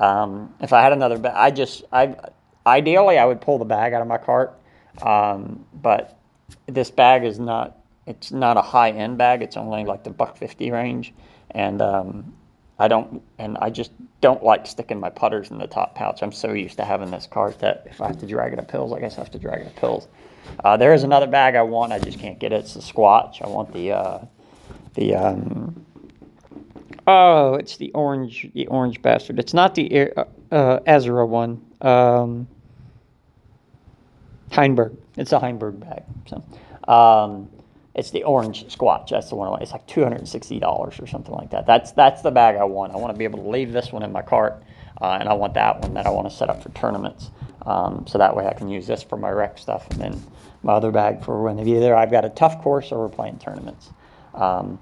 Um, 0.00 0.52
if 0.60 0.72
I 0.72 0.82
had 0.82 0.92
another 0.92 1.18
bag, 1.18 1.34
I 1.36 1.50
just 1.50 1.84
I 1.92 2.16
ideally 2.66 3.18
I 3.18 3.24
would 3.24 3.40
pull 3.40 3.58
the 3.58 3.64
bag 3.64 3.92
out 3.92 4.02
of 4.02 4.08
my 4.08 4.18
cart, 4.18 4.58
um, 5.00 5.64
but 5.72 6.18
this 6.66 6.90
bag 6.90 7.24
is 7.24 7.38
not 7.38 7.78
it's 8.06 8.32
not 8.32 8.56
a 8.56 8.62
high 8.62 8.90
end 8.90 9.16
bag. 9.18 9.42
It's 9.42 9.56
only 9.56 9.84
like 9.84 10.04
the 10.04 10.10
buck 10.10 10.36
fifty 10.36 10.70
range, 10.70 11.14
and 11.52 11.80
um, 11.80 12.32
I 12.78 12.88
don't, 12.88 13.22
and 13.38 13.56
I 13.58 13.70
just 13.70 13.92
don't 14.20 14.42
like 14.42 14.66
sticking 14.66 14.98
my 14.98 15.10
putters 15.10 15.50
in 15.50 15.58
the 15.58 15.68
top 15.68 15.94
pouch. 15.94 16.22
I'm 16.22 16.32
so 16.32 16.52
used 16.52 16.76
to 16.78 16.84
having 16.84 17.10
this 17.10 17.26
cart 17.26 17.60
that 17.60 17.86
if 17.88 18.00
I 18.00 18.08
have 18.08 18.18
to 18.18 18.26
drag 18.26 18.52
it 18.52 18.58
up 18.58 18.70
hills, 18.70 18.92
I 18.92 18.98
guess 18.98 19.18
I 19.18 19.20
have 19.20 19.30
to 19.32 19.38
drag 19.38 19.62
it 19.62 19.66
up 19.68 19.78
hills. 19.78 20.08
Uh, 20.64 20.76
there 20.76 20.92
is 20.92 21.04
another 21.04 21.28
bag 21.28 21.54
I 21.54 21.62
want. 21.62 21.92
I 21.92 22.00
just 22.00 22.18
can't 22.18 22.38
get 22.38 22.52
it. 22.52 22.56
It's 22.56 22.74
the 22.74 22.80
Squatch. 22.80 23.40
I 23.40 23.48
want 23.48 23.72
the 23.72 23.92
uh, 23.92 24.18
the 24.94 25.14
um, 25.14 25.86
oh, 27.06 27.54
it's 27.54 27.76
the 27.76 27.92
orange 27.92 28.50
the 28.54 28.66
orange 28.66 29.00
bastard. 29.00 29.38
It's 29.38 29.54
not 29.54 29.76
the 29.76 30.10
uh, 30.16 30.24
uh 30.50 30.80
Ezra 30.86 31.24
one. 31.24 31.64
Um, 31.82 32.48
Heimburg. 34.52 34.96
It's 35.16 35.32
a 35.32 35.38
Heimburg 35.38 35.80
bag. 35.80 36.04
So. 36.26 36.42
Um, 36.92 37.48
it's 37.94 38.10
the 38.10 38.24
orange 38.24 38.64
Squatch. 38.74 39.10
That's 39.10 39.28
the 39.28 39.34
one 39.34 39.48
I 39.48 39.50
want. 39.50 39.62
It's 39.62 39.72
like 39.72 39.86
two 39.86 40.02
hundred 40.02 40.20
and 40.20 40.28
sixty 40.28 40.58
dollars 40.58 40.98
or 40.98 41.06
something 41.06 41.34
like 41.34 41.50
that. 41.50 41.66
That's 41.66 41.92
that's 41.92 42.22
the 42.22 42.30
bag 42.30 42.56
I 42.56 42.64
want. 42.64 42.92
I 42.92 42.96
want 42.96 43.12
to 43.12 43.18
be 43.18 43.24
able 43.24 43.42
to 43.42 43.48
leave 43.48 43.72
this 43.72 43.92
one 43.92 44.02
in 44.02 44.12
my 44.12 44.22
cart, 44.22 44.62
uh, 45.00 45.18
and 45.20 45.28
I 45.28 45.34
want 45.34 45.54
that 45.54 45.80
one 45.80 45.94
that 45.94 46.06
I 46.06 46.10
want 46.10 46.30
to 46.30 46.34
set 46.34 46.48
up 46.48 46.62
for 46.62 46.70
tournaments. 46.70 47.30
Um, 47.66 48.06
so 48.08 48.18
that 48.18 48.34
way 48.34 48.46
I 48.46 48.54
can 48.54 48.68
use 48.68 48.86
this 48.86 49.02
for 49.02 49.16
my 49.16 49.30
rec 49.30 49.58
stuff, 49.58 49.88
and 49.90 50.00
then 50.00 50.22
my 50.62 50.72
other 50.72 50.90
bag 50.90 51.22
for 51.22 51.42
when 51.42 51.58
either 51.58 51.94
I've 51.94 52.10
got 52.10 52.24
a 52.24 52.30
tough 52.30 52.62
course 52.62 52.92
or 52.92 52.98
we're 52.98 53.14
playing 53.14 53.38
tournaments. 53.38 53.90
Um, 54.34 54.78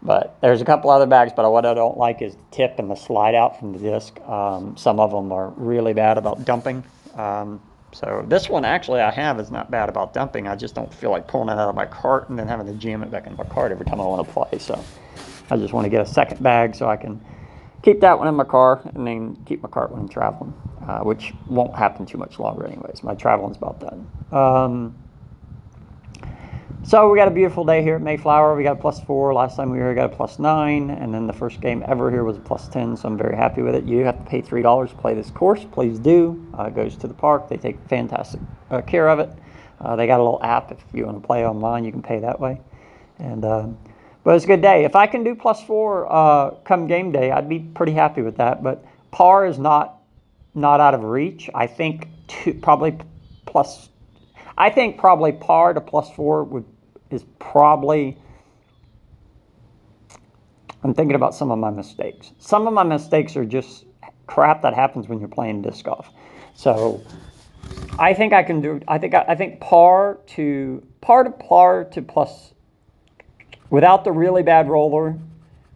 but 0.00 0.38
there's 0.40 0.60
a 0.60 0.64
couple 0.64 0.90
other 0.90 1.06
bags, 1.06 1.32
but 1.34 1.50
what 1.50 1.66
I 1.66 1.74
don't 1.74 1.98
like 1.98 2.22
is 2.22 2.34
the 2.34 2.42
tip 2.52 2.78
and 2.78 2.88
the 2.88 2.94
slide 2.94 3.34
out 3.34 3.58
from 3.58 3.72
the 3.72 3.80
disc. 3.80 4.20
Um, 4.20 4.76
some 4.76 5.00
of 5.00 5.10
them 5.10 5.32
are 5.32 5.48
really 5.56 5.92
bad 5.92 6.18
about 6.18 6.44
dumping. 6.44 6.84
Um, 7.16 7.60
so 7.92 8.24
this 8.28 8.48
one 8.48 8.64
actually 8.64 9.00
I 9.00 9.10
have 9.10 9.40
is 9.40 9.50
not 9.50 9.70
bad 9.70 9.88
about 9.88 10.12
dumping. 10.12 10.46
I 10.46 10.56
just 10.56 10.74
don't 10.74 10.92
feel 10.92 11.10
like 11.10 11.26
pulling 11.26 11.48
it 11.48 11.58
out 11.58 11.68
of 11.68 11.74
my 11.74 11.86
cart 11.86 12.28
and 12.28 12.38
then 12.38 12.46
having 12.48 12.66
to 12.66 12.74
jam 12.74 13.02
it 13.02 13.10
back 13.10 13.26
in 13.26 13.36
my 13.36 13.44
cart 13.44 13.72
every 13.72 13.86
time 13.86 14.00
I 14.00 14.04
want 14.04 14.26
to 14.26 14.32
play. 14.32 14.58
So 14.58 14.82
I 15.50 15.56
just 15.56 15.72
want 15.72 15.84
to 15.84 15.88
get 15.88 16.02
a 16.02 16.06
second 16.06 16.42
bag 16.42 16.74
so 16.74 16.88
I 16.88 16.96
can 16.96 17.24
keep 17.82 18.00
that 18.00 18.18
one 18.18 18.28
in 18.28 18.34
my 18.34 18.44
car 18.44 18.80
and 18.94 19.06
then 19.06 19.36
keep 19.46 19.62
my 19.62 19.68
cart 19.68 19.90
when 19.90 20.00
I'm 20.00 20.08
traveling, 20.08 20.52
uh, 20.86 21.00
which 21.00 21.32
won't 21.46 21.74
happen 21.74 22.04
too 22.04 22.18
much 22.18 22.38
longer 22.38 22.66
anyways. 22.66 23.02
My 23.02 23.14
traveling's 23.14 23.56
about 23.56 23.80
done. 23.80 24.10
Um, 24.32 24.94
so 26.84 27.10
we 27.10 27.18
got 27.18 27.28
a 27.28 27.32
beautiful 27.32 27.64
day 27.64 27.82
here 27.82 27.96
at 27.96 28.02
Mayflower. 28.02 28.56
We 28.56 28.62
got 28.62 28.78
a 28.78 28.80
plus 28.80 29.00
four. 29.00 29.34
Last 29.34 29.56
time 29.56 29.70
we 29.70 29.78
were 29.78 29.84
here, 29.84 29.90
we 29.90 29.94
got 29.96 30.12
a 30.12 30.16
plus 30.16 30.38
nine. 30.38 30.90
And 30.90 31.12
then 31.12 31.26
the 31.26 31.32
first 31.32 31.60
game 31.60 31.84
ever 31.86 32.10
here 32.10 32.24
was 32.24 32.36
a 32.36 32.40
plus 32.40 32.68
10. 32.68 32.96
So 32.96 33.08
I'm 33.08 33.18
very 33.18 33.36
happy 33.36 33.62
with 33.62 33.74
it. 33.74 33.84
You 33.84 34.04
have 34.04 34.18
to 34.18 34.30
pay 34.30 34.40
$3 34.40 34.88
to 34.90 34.94
play 34.96 35.14
this 35.14 35.30
course. 35.30 35.66
Please 35.72 35.98
do. 35.98 36.46
Uh, 36.58 36.64
it 36.64 36.74
goes 36.74 36.96
to 36.96 37.08
the 37.08 37.14
park. 37.14 37.48
They 37.48 37.56
take 37.56 37.78
fantastic 37.88 38.40
uh, 38.70 38.80
care 38.82 39.08
of 39.08 39.18
it. 39.18 39.30
Uh, 39.80 39.96
they 39.96 40.06
got 40.06 40.20
a 40.20 40.22
little 40.22 40.42
app. 40.42 40.72
If 40.72 40.78
you 40.92 41.04
want 41.04 41.20
to 41.20 41.26
play 41.26 41.44
online, 41.46 41.84
you 41.84 41.92
can 41.92 42.02
pay 42.02 42.20
that 42.20 42.38
way. 42.38 42.60
And 43.18 43.44
uh, 43.44 43.68
But 44.24 44.36
it's 44.36 44.44
a 44.44 44.48
good 44.48 44.62
day. 44.62 44.84
If 44.84 44.94
I 44.94 45.06
can 45.06 45.24
do 45.24 45.34
plus 45.34 45.62
four 45.62 46.10
uh, 46.10 46.50
come 46.64 46.86
game 46.86 47.12
day, 47.12 47.30
I'd 47.30 47.48
be 47.48 47.60
pretty 47.60 47.92
happy 47.92 48.22
with 48.22 48.36
that. 48.36 48.62
But 48.62 48.84
par 49.10 49.46
is 49.46 49.58
not 49.58 49.96
not 50.54 50.80
out 50.80 50.94
of 50.94 51.04
reach. 51.04 51.48
I 51.54 51.66
think 51.66 52.08
two, 52.26 52.54
probably 52.54 52.98
plus 53.46 53.88
I 54.58 54.70
think 54.70 54.98
probably 54.98 55.30
par 55.32 55.72
to 55.72 55.80
plus 55.80 56.10
four 56.10 56.42
would 56.44 56.64
is 57.10 57.24
probably. 57.38 58.18
I'm 60.82 60.94
thinking 60.94 61.14
about 61.14 61.34
some 61.34 61.50
of 61.50 61.58
my 61.58 61.70
mistakes. 61.70 62.32
Some 62.38 62.66
of 62.66 62.74
my 62.74 62.82
mistakes 62.82 63.36
are 63.36 63.44
just 63.44 63.86
crap 64.26 64.62
that 64.62 64.74
happens 64.74 65.08
when 65.08 65.18
you're 65.18 65.28
playing 65.28 65.62
disc 65.62 65.84
golf. 65.84 66.10
So 66.54 67.02
I 67.98 68.14
think 68.14 68.32
I 68.32 68.42
can 68.42 68.60
do. 68.60 68.80
I 68.86 68.98
think 68.98 69.14
I, 69.14 69.34
think 69.34 69.60
par 69.60 70.18
to 70.28 70.86
par 71.00 71.24
to 71.24 71.30
par 71.30 71.84
to 71.84 72.02
plus 72.02 72.52
without 73.70 74.04
the 74.04 74.12
really 74.12 74.42
bad 74.42 74.68
roller, 74.68 75.16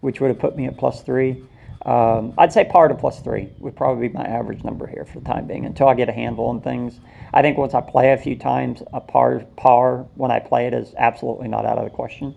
which 0.00 0.20
would 0.20 0.28
have 0.28 0.38
put 0.38 0.56
me 0.56 0.66
at 0.66 0.76
plus 0.76 1.02
three. 1.02 1.44
Um, 1.84 2.34
I'd 2.38 2.52
say 2.52 2.64
par 2.64 2.88
to 2.88 2.94
plus 2.94 3.20
three 3.20 3.48
would 3.58 3.74
probably 3.74 4.08
be 4.08 4.14
my 4.14 4.24
average 4.24 4.62
number 4.62 4.86
here 4.86 5.04
for 5.04 5.18
the 5.18 5.24
time 5.24 5.46
being 5.46 5.66
until 5.66 5.88
I 5.88 5.94
get 5.94 6.08
a 6.08 6.12
handle 6.12 6.46
on 6.46 6.60
things. 6.60 7.00
I 7.34 7.42
think 7.42 7.58
once 7.58 7.74
I 7.74 7.80
play 7.80 8.12
a 8.12 8.16
few 8.16 8.36
times, 8.36 8.82
a 8.92 9.00
par 9.00 9.44
par 9.56 10.06
when 10.14 10.30
I 10.30 10.38
play 10.38 10.66
it 10.66 10.74
is 10.74 10.94
absolutely 10.96 11.48
not 11.48 11.66
out 11.66 11.78
of 11.78 11.84
the 11.84 11.90
question. 11.90 12.36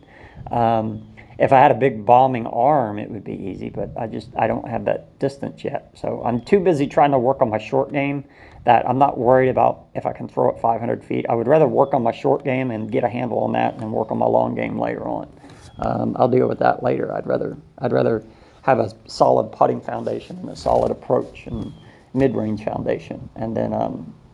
Um, 0.50 1.08
if 1.38 1.52
I 1.52 1.60
had 1.60 1.72
a 1.72 1.76
big 1.76 2.06
bombing 2.06 2.48
arm, 2.48 2.98
it 2.98 3.10
would 3.12 3.24
be 3.24 3.34
easy, 3.34 3.70
but 3.70 3.92
I 3.98 4.08
just 4.08 4.30
I 4.38 4.48
don't 4.48 4.68
have 4.68 4.86
that 4.86 5.20
distance 5.20 5.64
yet. 5.64 5.92
So 5.94 6.24
I'm 6.26 6.42
too 6.42 6.60
busy 6.60 6.88
trying 6.88 7.12
to 7.12 7.20
work 7.20 7.42
on 7.42 7.50
my 7.50 7.58
short 7.58 7.92
game 7.92 8.24
that 8.64 8.88
I'm 8.90 8.98
not 8.98 9.18
worried 9.18 9.50
about 9.50 9.88
if 9.94 10.06
I 10.06 10.14
can 10.14 10.28
throw 10.28 10.50
it 10.50 10.60
500 10.60 11.04
feet. 11.04 11.26
I 11.30 11.36
would 11.36 11.48
rather 11.48 11.68
work 11.68 11.94
on 11.94 12.02
my 12.02 12.12
short 12.12 12.44
game 12.44 12.72
and 12.72 12.92
get 12.92 13.04
a 13.04 13.10
handle 13.10 13.40
on 13.40 13.52
that 13.52 13.76
and 13.76 13.92
work 13.92 14.12
on 14.12 14.18
my 14.18 14.26
long 14.26 14.56
game 14.56 14.80
later 14.80 15.08
on. 15.08 15.30
Um, 15.78 16.16
I'll 16.18 16.30
deal 16.30 16.48
with 16.48 16.60
that 16.60 16.82
later. 16.82 17.14
I'd 17.14 17.28
rather 17.28 17.58
I'd 17.80 17.92
rather 17.92 18.24
have 18.66 18.80
a 18.80 18.92
solid 19.08 19.52
putting 19.52 19.80
foundation 19.80 20.38
and 20.38 20.50
a 20.50 20.56
solid 20.56 20.90
approach 20.90 21.46
and 21.46 21.72
mid-range 22.16 22.64
foundation, 22.64 23.30
and 23.36 23.56
then 23.56 23.70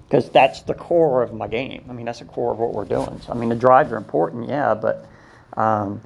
because 0.08 0.26
um, 0.26 0.32
that's 0.32 0.62
the 0.62 0.74
core 0.74 1.22
of 1.22 1.34
my 1.34 1.48
game. 1.48 1.84
I 1.89 1.94
mean, 1.94 2.06
that's 2.06 2.20
the 2.20 2.26
core 2.26 2.54
of 2.54 2.60
what 2.60 2.74
we're 2.74 2.86
doing. 2.86 3.20
So 3.20 3.34
I 3.34 3.36
mean, 3.36 3.50
the 3.50 3.56
drives 3.56 3.91
are 3.91 3.98
important, 3.98 4.48
yeah, 4.48 4.74
but 4.74 5.06
um, 5.58 6.00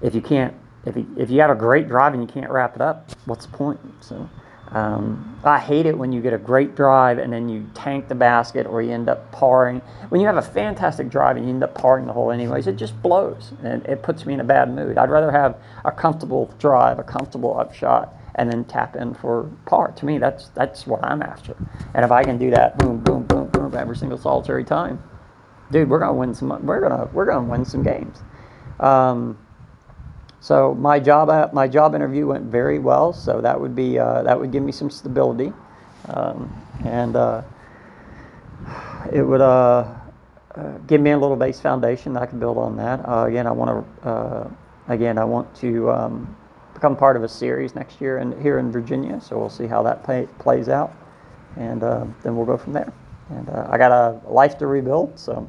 if 0.00 0.14
you 0.14 0.20
can't, 0.20 0.54
if 0.86 0.96
you, 0.96 1.12
if 1.18 1.28
you 1.28 1.40
have 1.40 1.50
a 1.50 1.56
great 1.56 1.88
drive 1.88 2.14
and 2.14 2.22
you 2.22 2.28
can't 2.28 2.52
wrap 2.52 2.76
it 2.76 2.82
up, 2.82 3.10
what's 3.24 3.46
the 3.46 3.56
point? 3.56 3.80
So 4.00 4.30
Um, 4.72 5.38
I 5.44 5.58
hate 5.58 5.84
it 5.86 5.96
when 5.96 6.12
you 6.12 6.22
get 6.22 6.32
a 6.32 6.38
great 6.38 6.74
drive 6.74 7.18
and 7.18 7.32
then 7.32 7.48
you 7.48 7.68
tank 7.74 8.08
the 8.08 8.14
basket 8.14 8.66
or 8.66 8.80
you 8.80 8.92
end 8.92 9.08
up 9.08 9.30
parring. 9.32 9.82
When 10.08 10.20
you 10.20 10.26
have 10.26 10.38
a 10.38 10.42
fantastic 10.42 11.10
drive 11.10 11.36
and 11.36 11.44
you 11.44 11.52
end 11.52 11.62
up 11.62 11.74
parring 11.74 12.06
the 12.06 12.12
hole 12.12 12.30
anyways, 12.30 12.66
it 12.66 12.76
just 12.76 13.00
blows 13.02 13.52
and 13.62 13.84
it 13.86 14.02
puts 14.02 14.24
me 14.24 14.34
in 14.34 14.40
a 14.40 14.44
bad 14.44 14.74
mood. 14.74 14.96
I'd 14.96 15.10
rather 15.10 15.30
have 15.30 15.56
a 15.84 15.92
comfortable 15.92 16.54
drive, 16.58 16.98
a 16.98 17.02
comfortable 17.02 17.58
upshot, 17.58 18.14
and 18.36 18.50
then 18.50 18.64
tap 18.64 18.96
in 18.96 19.12
for 19.12 19.50
par. 19.66 19.92
To 19.92 20.06
me, 20.06 20.16
that's 20.16 20.48
that's 20.48 20.86
what 20.86 21.04
I'm 21.04 21.22
after. 21.22 21.54
And 21.94 22.04
if 22.04 22.10
I 22.10 22.24
can 22.24 22.38
do 22.38 22.50
that, 22.52 22.78
boom, 22.78 22.98
boom, 22.98 23.24
boom, 23.24 23.48
boom, 23.48 23.74
every 23.74 23.96
single 23.96 24.16
solitary 24.16 24.64
time, 24.64 25.02
dude, 25.70 25.90
we're 25.90 25.98
gonna 25.98 26.14
win 26.14 26.34
some. 26.34 26.48
We're 26.64 26.80
gonna 26.80 27.10
we're 27.12 27.26
gonna 27.26 27.46
win 27.46 27.64
some 27.66 27.82
games. 27.82 28.18
Um, 28.80 29.38
so 30.42 30.74
my 30.74 30.98
job 30.98 31.52
my 31.54 31.68
job 31.68 31.94
interview 31.94 32.26
went 32.26 32.46
very 32.46 32.80
well. 32.80 33.12
So 33.12 33.40
that 33.40 33.58
would 33.58 33.76
be 33.76 33.96
uh, 33.96 34.24
that 34.24 34.38
would 34.38 34.50
give 34.50 34.64
me 34.64 34.72
some 34.72 34.90
stability, 34.90 35.52
um, 36.08 36.52
and 36.84 37.14
uh, 37.14 37.42
it 39.12 39.22
would 39.22 39.40
uh, 39.40 39.86
uh 40.56 40.78
give 40.88 41.00
me 41.00 41.12
a 41.12 41.18
little 41.18 41.36
base 41.36 41.60
foundation. 41.60 42.12
That 42.14 42.24
I 42.24 42.26
can 42.26 42.40
build 42.40 42.58
on 42.58 42.76
that. 42.76 43.08
Uh, 43.08 43.26
again, 43.28 43.46
I 43.46 43.52
want 43.52 43.86
to 44.02 44.08
uh, 44.08 44.50
again 44.88 45.16
I 45.16 45.24
want 45.24 45.54
to 45.58 45.88
um, 45.92 46.36
become 46.74 46.96
part 46.96 47.16
of 47.16 47.22
a 47.22 47.28
series 47.28 47.76
next 47.76 48.00
year 48.00 48.18
and 48.18 48.34
here 48.42 48.58
in 48.58 48.72
Virginia. 48.72 49.20
So 49.20 49.38
we'll 49.38 49.48
see 49.48 49.68
how 49.68 49.84
that 49.84 50.02
play, 50.02 50.26
plays 50.40 50.68
out, 50.68 50.92
and 51.56 51.80
then 51.80 52.36
we'll 52.36 52.46
go 52.46 52.56
from 52.56 52.72
there. 52.72 52.92
And 53.30 53.48
I 53.48 53.78
got 53.78 53.92
a 53.92 54.20
life 54.28 54.58
to 54.58 54.66
rebuild, 54.66 55.16
so 55.16 55.48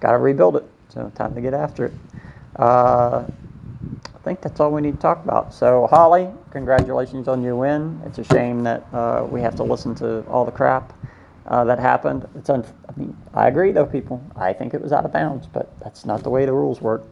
got 0.00 0.12
to 0.12 0.18
rebuild 0.18 0.56
it. 0.56 0.64
So 0.90 1.10
time 1.14 1.34
to 1.34 1.40
get 1.40 1.54
after 1.54 1.86
it 1.86 1.92
think 4.26 4.40
that's 4.40 4.58
all 4.58 4.72
we 4.72 4.82
need 4.82 4.96
to 4.96 5.00
talk 5.00 5.22
about. 5.24 5.54
So, 5.54 5.86
Holly, 5.86 6.28
congratulations 6.50 7.28
on 7.28 7.44
your 7.44 7.54
win. 7.54 8.02
It's 8.04 8.18
a 8.18 8.24
shame 8.24 8.64
that 8.64 8.84
uh, 8.92 9.24
we 9.30 9.40
have 9.40 9.54
to 9.56 9.62
listen 9.62 9.94
to 9.96 10.22
all 10.26 10.44
the 10.44 10.50
crap 10.50 10.92
uh, 11.46 11.64
that 11.64 11.78
happened. 11.78 12.28
It's 12.34 12.50
un- 12.50 12.66
I 12.88 12.98
mean, 12.98 13.16
I 13.34 13.46
agree 13.46 13.70
though, 13.70 13.86
people. 13.86 14.20
I 14.34 14.52
think 14.52 14.74
it 14.74 14.82
was 14.82 14.92
out 14.92 15.04
of 15.04 15.12
bounds, 15.12 15.46
but 15.46 15.78
that's 15.78 16.04
not 16.04 16.24
the 16.24 16.30
way 16.30 16.44
the 16.44 16.52
rules 16.52 16.80
work. 16.80 17.04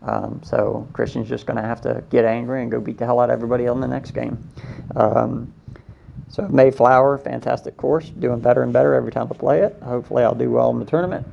Um, 0.00 0.40
so 0.42 0.88
Kristin's 0.92 1.28
just 1.28 1.44
going 1.46 1.58
to 1.58 1.62
have 1.62 1.82
to 1.82 2.02
get 2.08 2.24
angry 2.24 2.62
and 2.62 2.70
go 2.70 2.80
beat 2.80 2.96
the 2.98 3.04
hell 3.04 3.20
out 3.20 3.28
of 3.28 3.34
everybody 3.34 3.68
on 3.68 3.80
the 3.80 3.86
next 3.86 4.12
game. 4.12 4.38
Um, 4.96 5.52
so 6.28 6.48
Mayflower, 6.48 7.18
fantastic 7.18 7.76
course, 7.76 8.08
doing 8.08 8.40
better 8.40 8.62
and 8.62 8.72
better 8.72 8.94
every 8.94 9.12
time 9.12 9.28
I 9.30 9.36
play 9.36 9.60
it. 9.60 9.76
Hopefully, 9.82 10.24
I'll 10.24 10.34
do 10.34 10.50
well 10.50 10.70
in 10.70 10.78
the 10.78 10.86
tournament. 10.86 11.26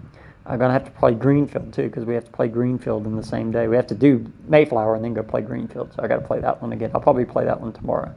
I'm 0.50 0.58
going 0.58 0.70
to 0.70 0.74
have 0.74 0.86
to 0.86 0.92
play 0.92 1.14
Greenfield 1.14 1.72
too 1.74 1.84
because 1.84 2.06
we 2.06 2.16
have 2.16 2.26
to 2.26 2.32
play 2.32 2.48
Greenfield 2.48 3.06
in 3.06 3.16
the 3.16 3.24
same 3.24 3.52
day. 3.52 3.68
We 3.68 3.76
have 3.76 3.86
to 3.88 3.96
do 3.96 4.26
Mayflower 4.48 4.96
and 4.96 5.04
then 5.04 5.14
go 5.14 5.22
play 5.22 5.42
Greenfield. 5.42 5.94
So 5.94 6.02
I 6.02 6.08
got 6.08 6.16
to 6.16 6.28
play 6.28 6.40
that 6.40 6.60
one 6.60 6.74
again. 6.74 6.90
I'll 6.96 7.02
probably 7.02 7.26
play 7.26 7.46
that 7.46 7.62
one 7.62 7.72
tomorrow. 7.72 8.12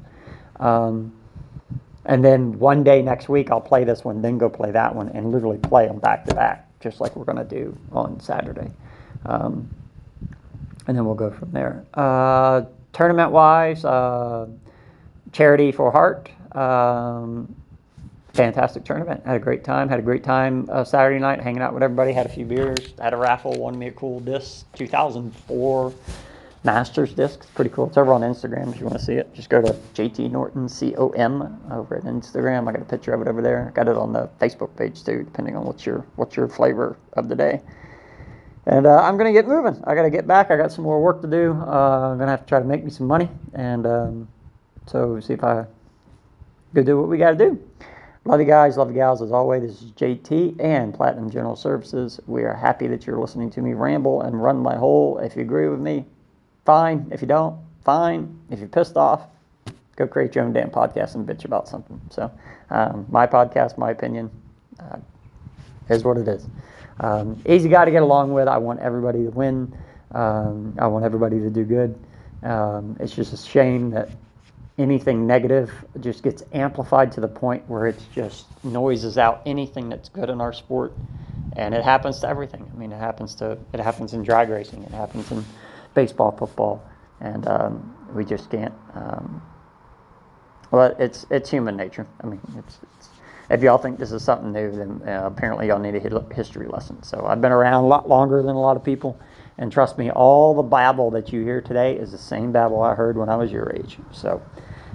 Um, 0.59 1.13
and 2.07 2.25
then 2.25 2.59
one 2.59 2.83
day 2.83 3.03
next 3.03 3.29
week, 3.29 3.51
I'll 3.51 3.61
play 3.61 3.85
this 3.85 4.03
one, 4.03 4.23
then 4.23 4.39
go 4.39 4.49
play 4.49 4.71
that 4.73 4.95
one, 4.95 5.11
and 5.11 5.31
literally 5.31 5.59
play 5.59 5.87
them 5.87 5.99
back 5.99 6.25
to 6.25 6.35
back, 6.35 6.69
just 6.81 7.01
like 7.01 7.15
we're 7.15 7.25
going 7.25 7.39
to 7.39 7.45
do 7.45 7.79
on 7.93 8.19
Saturday. 8.19 8.71
Um, 9.27 9.69
and 10.87 10.97
then 10.97 11.05
we'll 11.05 11.15
go 11.15 11.31
from 11.31 11.53
there. 11.53 11.85
Uh, 11.95 12.63
tournament 12.93 13.31
wise, 13.31 13.85
uh, 13.85 14.49
Charity 15.33 15.71
for 15.71 15.93
Heart. 15.93 16.31
Um, 16.57 17.55
fantastic 18.35 18.85
tournament. 18.85 19.25
Had 19.27 19.37
a 19.37 19.41
great 19.41 19.65
time. 19.65 19.89
Had 19.89 19.99
a 19.99 20.03
great 20.03 20.25
time 20.25 20.69
uh, 20.71 20.85
Saturday 20.85 21.19
night 21.19 21.41
hanging 21.41 21.63
out 21.63 21.75
with 21.75 21.83
everybody. 21.83 22.13
Had 22.13 22.27
a 22.27 22.31
few 22.31 22.45
beers. 22.45 22.95
Had 23.01 23.13
a 23.13 23.17
raffle. 23.17 23.53
Won 23.53 23.79
me 23.79 23.89
a 23.89 23.93
cool 23.93 24.21
disc. 24.21 24.67
2004 24.75 25.93
Masters 26.65 27.13
disc. 27.13 27.41
It's 27.41 27.51
pretty 27.51 27.71
cool. 27.71 27.89
It's 27.89 27.97
over 27.97 28.13
on 28.13 28.21
Instagram 28.21 28.73
if 28.73 28.79
you 28.79 28.87
want 28.87 28.99
to 28.99 29.05
see 29.05 29.15
it. 29.15 29.35
Just 29.35 29.51
go 29.51 29.61
to 29.61 29.73
JT 29.95 30.31
Norton 30.31 30.69
C-O-M 30.69 31.61
over 31.73 31.97
at 31.97 32.05
Instagram. 32.05 32.69
I 32.69 32.73
got 32.73 32.83
a 32.83 32.85
picture 32.85 33.13
of 33.13 33.21
it 33.21 33.29
over 33.29 33.43
there. 33.43 33.73
Got 33.75 33.89
it 33.89 33.97
on 33.97 34.13
the 34.13 34.29
Facebook 34.41 34.77
page 34.77 35.05
too, 35.05 35.25
depending 35.25 35.57
on 35.57 35.65
what's 35.65 35.85
your 35.85 36.07
what's 36.17 36.37
your 36.37 36.49
flavor 36.49 36.97
of 37.15 37.29
the 37.29 37.35
day. 37.35 37.61
And 38.67 38.87
uh, 38.87 38.97
I'm 39.03 39.19
gonna 39.19 39.33
get 39.33 39.49
moving. 39.49 39.83
I 39.85 39.97
gotta 39.97 40.11
get 40.11 40.27
back. 40.27 40.53
I 40.53 40.57
got 40.57 40.71
some 40.71 40.85
more 40.85 41.03
work 41.03 41.21
to 41.23 41.27
do. 41.27 41.53
Uh, 41.53 42.13
I'm 42.13 42.19
gonna 42.19 42.31
have 42.31 42.43
to 42.43 42.47
try 42.47 42.61
to 42.61 42.65
make 42.65 42.85
me 42.85 42.91
some 42.91 43.09
money, 43.09 43.29
and 43.55 43.85
um, 43.85 44.29
so 44.87 45.19
see 45.19 45.33
if 45.33 45.43
I 45.43 45.67
go 46.75 46.83
do 46.85 46.97
what 46.97 47.09
we 47.09 47.19
gotta 47.19 47.37
do. 47.37 47.61
Love 48.25 48.39
you 48.39 48.47
guys, 48.47 48.77
love 48.77 48.89
you 48.89 48.95
gals. 48.95 49.21
As 49.21 49.33
always, 49.33 49.63
this 49.63 49.83
is 49.83 49.91
JT 49.93 50.61
and 50.61 50.95
Platinum 50.95 51.29
General 51.29 51.57
Services. 51.57 52.21
We 52.29 52.45
are 52.45 52.55
happy 52.55 52.87
that 52.87 53.05
you're 53.05 53.19
listening 53.19 53.51
to 53.51 53.61
me 53.61 53.73
ramble 53.73 54.23
and 54.23 54.41
run 54.41 54.59
my 54.61 54.77
hole. 54.77 55.19
If 55.19 55.35
you 55.35 55.43
agree 55.43 55.67
with 55.67 55.81
me, 55.81 56.05
fine. 56.65 57.09
If 57.11 57.21
you 57.21 57.27
don't, 57.27 57.59
fine. 57.85 58.39
If 58.49 58.61
you're 58.61 58.69
pissed 58.69 58.97
off, 58.97 59.23
go 59.97 60.07
create 60.07 60.37
your 60.37 60.45
own 60.45 60.53
damn 60.53 60.71
podcast 60.71 61.17
and 61.17 61.27
bitch 61.27 61.45
about 61.45 61.67
something. 61.67 62.01
So, 62.11 62.31
um, 62.71 63.07
my 63.11 63.27
podcast, 63.27 63.77
my 63.77 63.91
opinion, 63.91 64.31
uh, 64.79 64.99
is 65.89 66.05
what 66.05 66.17
it 66.17 66.29
is. 66.29 66.47
Um, 67.01 67.43
easy 67.45 67.69
guy 67.69 67.85
to 67.85 67.91
get 67.91 68.05
along 68.05 68.33
with. 68.33 68.47
I 68.47 68.57
want 68.57 68.79
everybody 68.79 69.25
to 69.25 69.31
win. 69.31 69.77
Um, 70.13 70.77
I 70.79 70.87
want 70.87 71.05
everybody 71.05 71.41
to 71.41 71.51
do 71.51 71.65
good. 71.65 71.99
Um, 72.45 72.97
it's 73.01 73.17
just 73.17 73.33
a 73.33 73.37
shame 73.37 73.91
that 73.91 74.11
anything 74.79 75.27
negative 75.27 75.71
just 76.01 76.23
gets 76.23 76.43
amplified 76.53 77.13
to 77.13 77.21
the 77.21 77.29
point 77.29 77.69
where 77.69 77.87
it 77.87 78.01
just 78.15 78.47
noises 78.65 79.19
out 79.19 79.43
anything 79.45 79.89
that's 79.89 80.09
good 80.09 80.31
in 80.31 80.41
our 80.41 80.53
sport. 80.53 80.93
And 81.57 81.75
it 81.75 81.85
happens 81.85 82.21
to 82.21 82.29
everything. 82.29 82.71
I 82.73 82.79
mean 82.79 82.93
it 82.93 82.99
happens 82.99 83.35
to 83.37 83.59
it 83.73 83.81
happens 83.81 84.15
in 84.15 84.23
drag 84.23 84.49
racing. 84.49 84.83
It 84.85 84.93
happens 84.93 85.31
in 85.31 85.45
baseball 85.95 86.33
football. 86.33 86.83
And 87.21 87.47
um, 87.47 87.95
we 88.15 88.25
just 88.25 88.51
can't 88.51 88.75
um, 88.95 89.43
well 90.71 90.95
it's 90.99 91.27
it's 91.31 91.51
human 91.51 91.77
nature. 91.77 92.07
I 92.23 92.27
mean 92.27 92.41
it's, 92.57 92.79
it's 92.97 93.09
if 93.51 93.61
y'all 93.63 93.77
think 93.77 93.99
this 93.99 94.13
is 94.13 94.25
something 94.25 94.53
new 94.53 94.71
then 94.71 95.03
uh, 95.07 95.27
apparently 95.27 95.67
y'all 95.67 95.79
need 95.79 95.95
a 95.95 96.35
history 96.35 96.67
lesson. 96.67 97.03
So 97.03 97.27
i've 97.27 97.41
been 97.43 97.53
around 97.53 97.85
a 97.85 97.87
lot 97.87 98.09
longer 98.09 98.43
than 98.43 98.57
a 98.57 98.61
lot 98.61 98.77
of 98.77 98.85
people 98.85 99.19
and 99.59 99.71
trust 99.71 99.99
me, 99.99 100.11
all 100.11 100.55
the 100.55 100.63
babble 100.63 101.11
that 101.13 101.33
you 101.33 101.43
hear 101.43 101.61
today 101.61 101.97
is 101.97 102.13
the 102.13 102.19
same 102.19 102.53
babble 102.53 102.83
I 102.83 102.95
heard 102.95 103.17
when 103.17 103.29
I 103.29 103.37
was 103.37 103.53
your 103.53 103.73
age. 103.75 103.99
So 104.11 104.43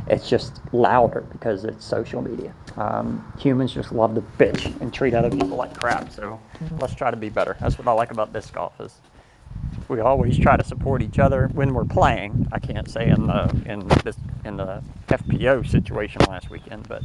it's 0.08 0.30
just 0.30 0.62
louder 0.74 1.22
because 1.32 1.64
it's 1.64 1.86
social 1.86 2.22
media. 2.22 2.54
Um, 2.76 3.34
humans 3.40 3.74
just 3.74 3.92
love 3.92 4.16
to 4.16 4.22
bitch 4.22 4.80
and 4.82 4.94
treat 4.94 5.14
other 5.14 5.30
people 5.30 5.58
like 5.58 5.78
crap. 5.78 6.12
So 6.12 6.40
let's 6.80 6.96
try 6.96 7.12
to 7.12 7.18
be 7.18 7.30
better. 7.30 7.56
That's 7.60 7.78
what 7.78 7.88
I 7.88 7.92
like 7.92 8.12
about 8.12 8.34
disc 8.34 8.54
golf 8.54 8.80
is 8.80 9.00
we 9.88 10.00
always 10.00 10.38
try 10.38 10.58
to 10.58 10.64
support 10.64 11.02
each 11.02 11.20
other 11.20 11.50
when 11.54 11.74
we're 11.74 11.86
playing. 11.86 12.48
I 12.52 12.60
can't 12.60 12.90
say 12.90 13.08
in 13.08 13.28
the 13.28 13.50
in 13.66 13.88
this 14.04 14.18
in 14.44 14.58
the 14.58 14.82
FPO 15.08 15.68
situation 15.68 16.22
last 16.28 16.50
weekend, 16.50 16.88
but 16.88 17.04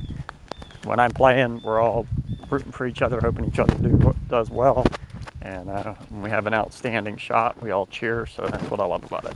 when 0.84 0.98
I'm 0.98 1.12
playing, 1.12 1.62
we're 1.62 1.80
all 1.80 2.06
rooting 2.50 2.72
for 2.72 2.86
each 2.86 3.02
other, 3.02 3.20
hoping 3.20 3.44
each 3.44 3.58
other 3.58 3.74
do 3.74 4.14
does 4.28 4.50
well. 4.50 4.84
And 5.42 5.68
uh, 5.68 5.94
when 6.10 6.22
we 6.22 6.30
have 6.30 6.46
an 6.46 6.54
outstanding 6.54 7.16
shot, 7.16 7.60
we 7.60 7.72
all 7.72 7.86
cheer. 7.86 8.26
So 8.26 8.46
that's 8.46 8.70
what 8.70 8.80
I 8.80 8.84
love 8.84 9.04
about 9.04 9.24
it. 9.24 9.34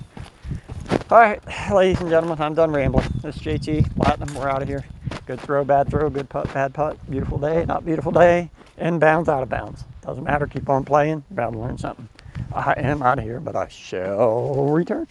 All 1.10 1.18
right, 1.18 1.40
ladies 1.72 2.00
and 2.00 2.10
gentlemen, 2.10 2.40
I'm 2.40 2.54
done 2.54 2.72
rambling. 2.72 3.06
This 3.22 3.36
is 3.36 3.42
JT 3.42 3.96
Platinum. 3.96 4.34
We're 4.34 4.48
out 4.48 4.62
of 4.62 4.68
here. 4.68 4.84
Good 5.26 5.40
throw, 5.40 5.64
bad 5.64 5.88
throw, 5.88 6.08
good 6.10 6.28
putt, 6.28 6.52
bad 6.54 6.74
putt. 6.74 6.98
Beautiful 7.10 7.38
day, 7.38 7.64
not 7.64 7.84
beautiful 7.84 8.12
day. 8.12 8.50
Inbounds, 8.78 9.28
out 9.28 9.42
of 9.42 9.48
bounds. 9.48 9.84
Doesn't 10.02 10.22
matter. 10.24 10.46
Keep 10.46 10.68
on 10.68 10.84
playing. 10.84 11.24
You're 11.30 11.40
about 11.40 11.52
to 11.52 11.58
learn 11.58 11.78
something. 11.78 12.08
I 12.52 12.74
am 12.76 13.02
out 13.02 13.18
of 13.18 13.24
here, 13.24 13.40
but 13.40 13.56
I 13.56 13.66
shall 13.68 14.66
return. 14.66 15.08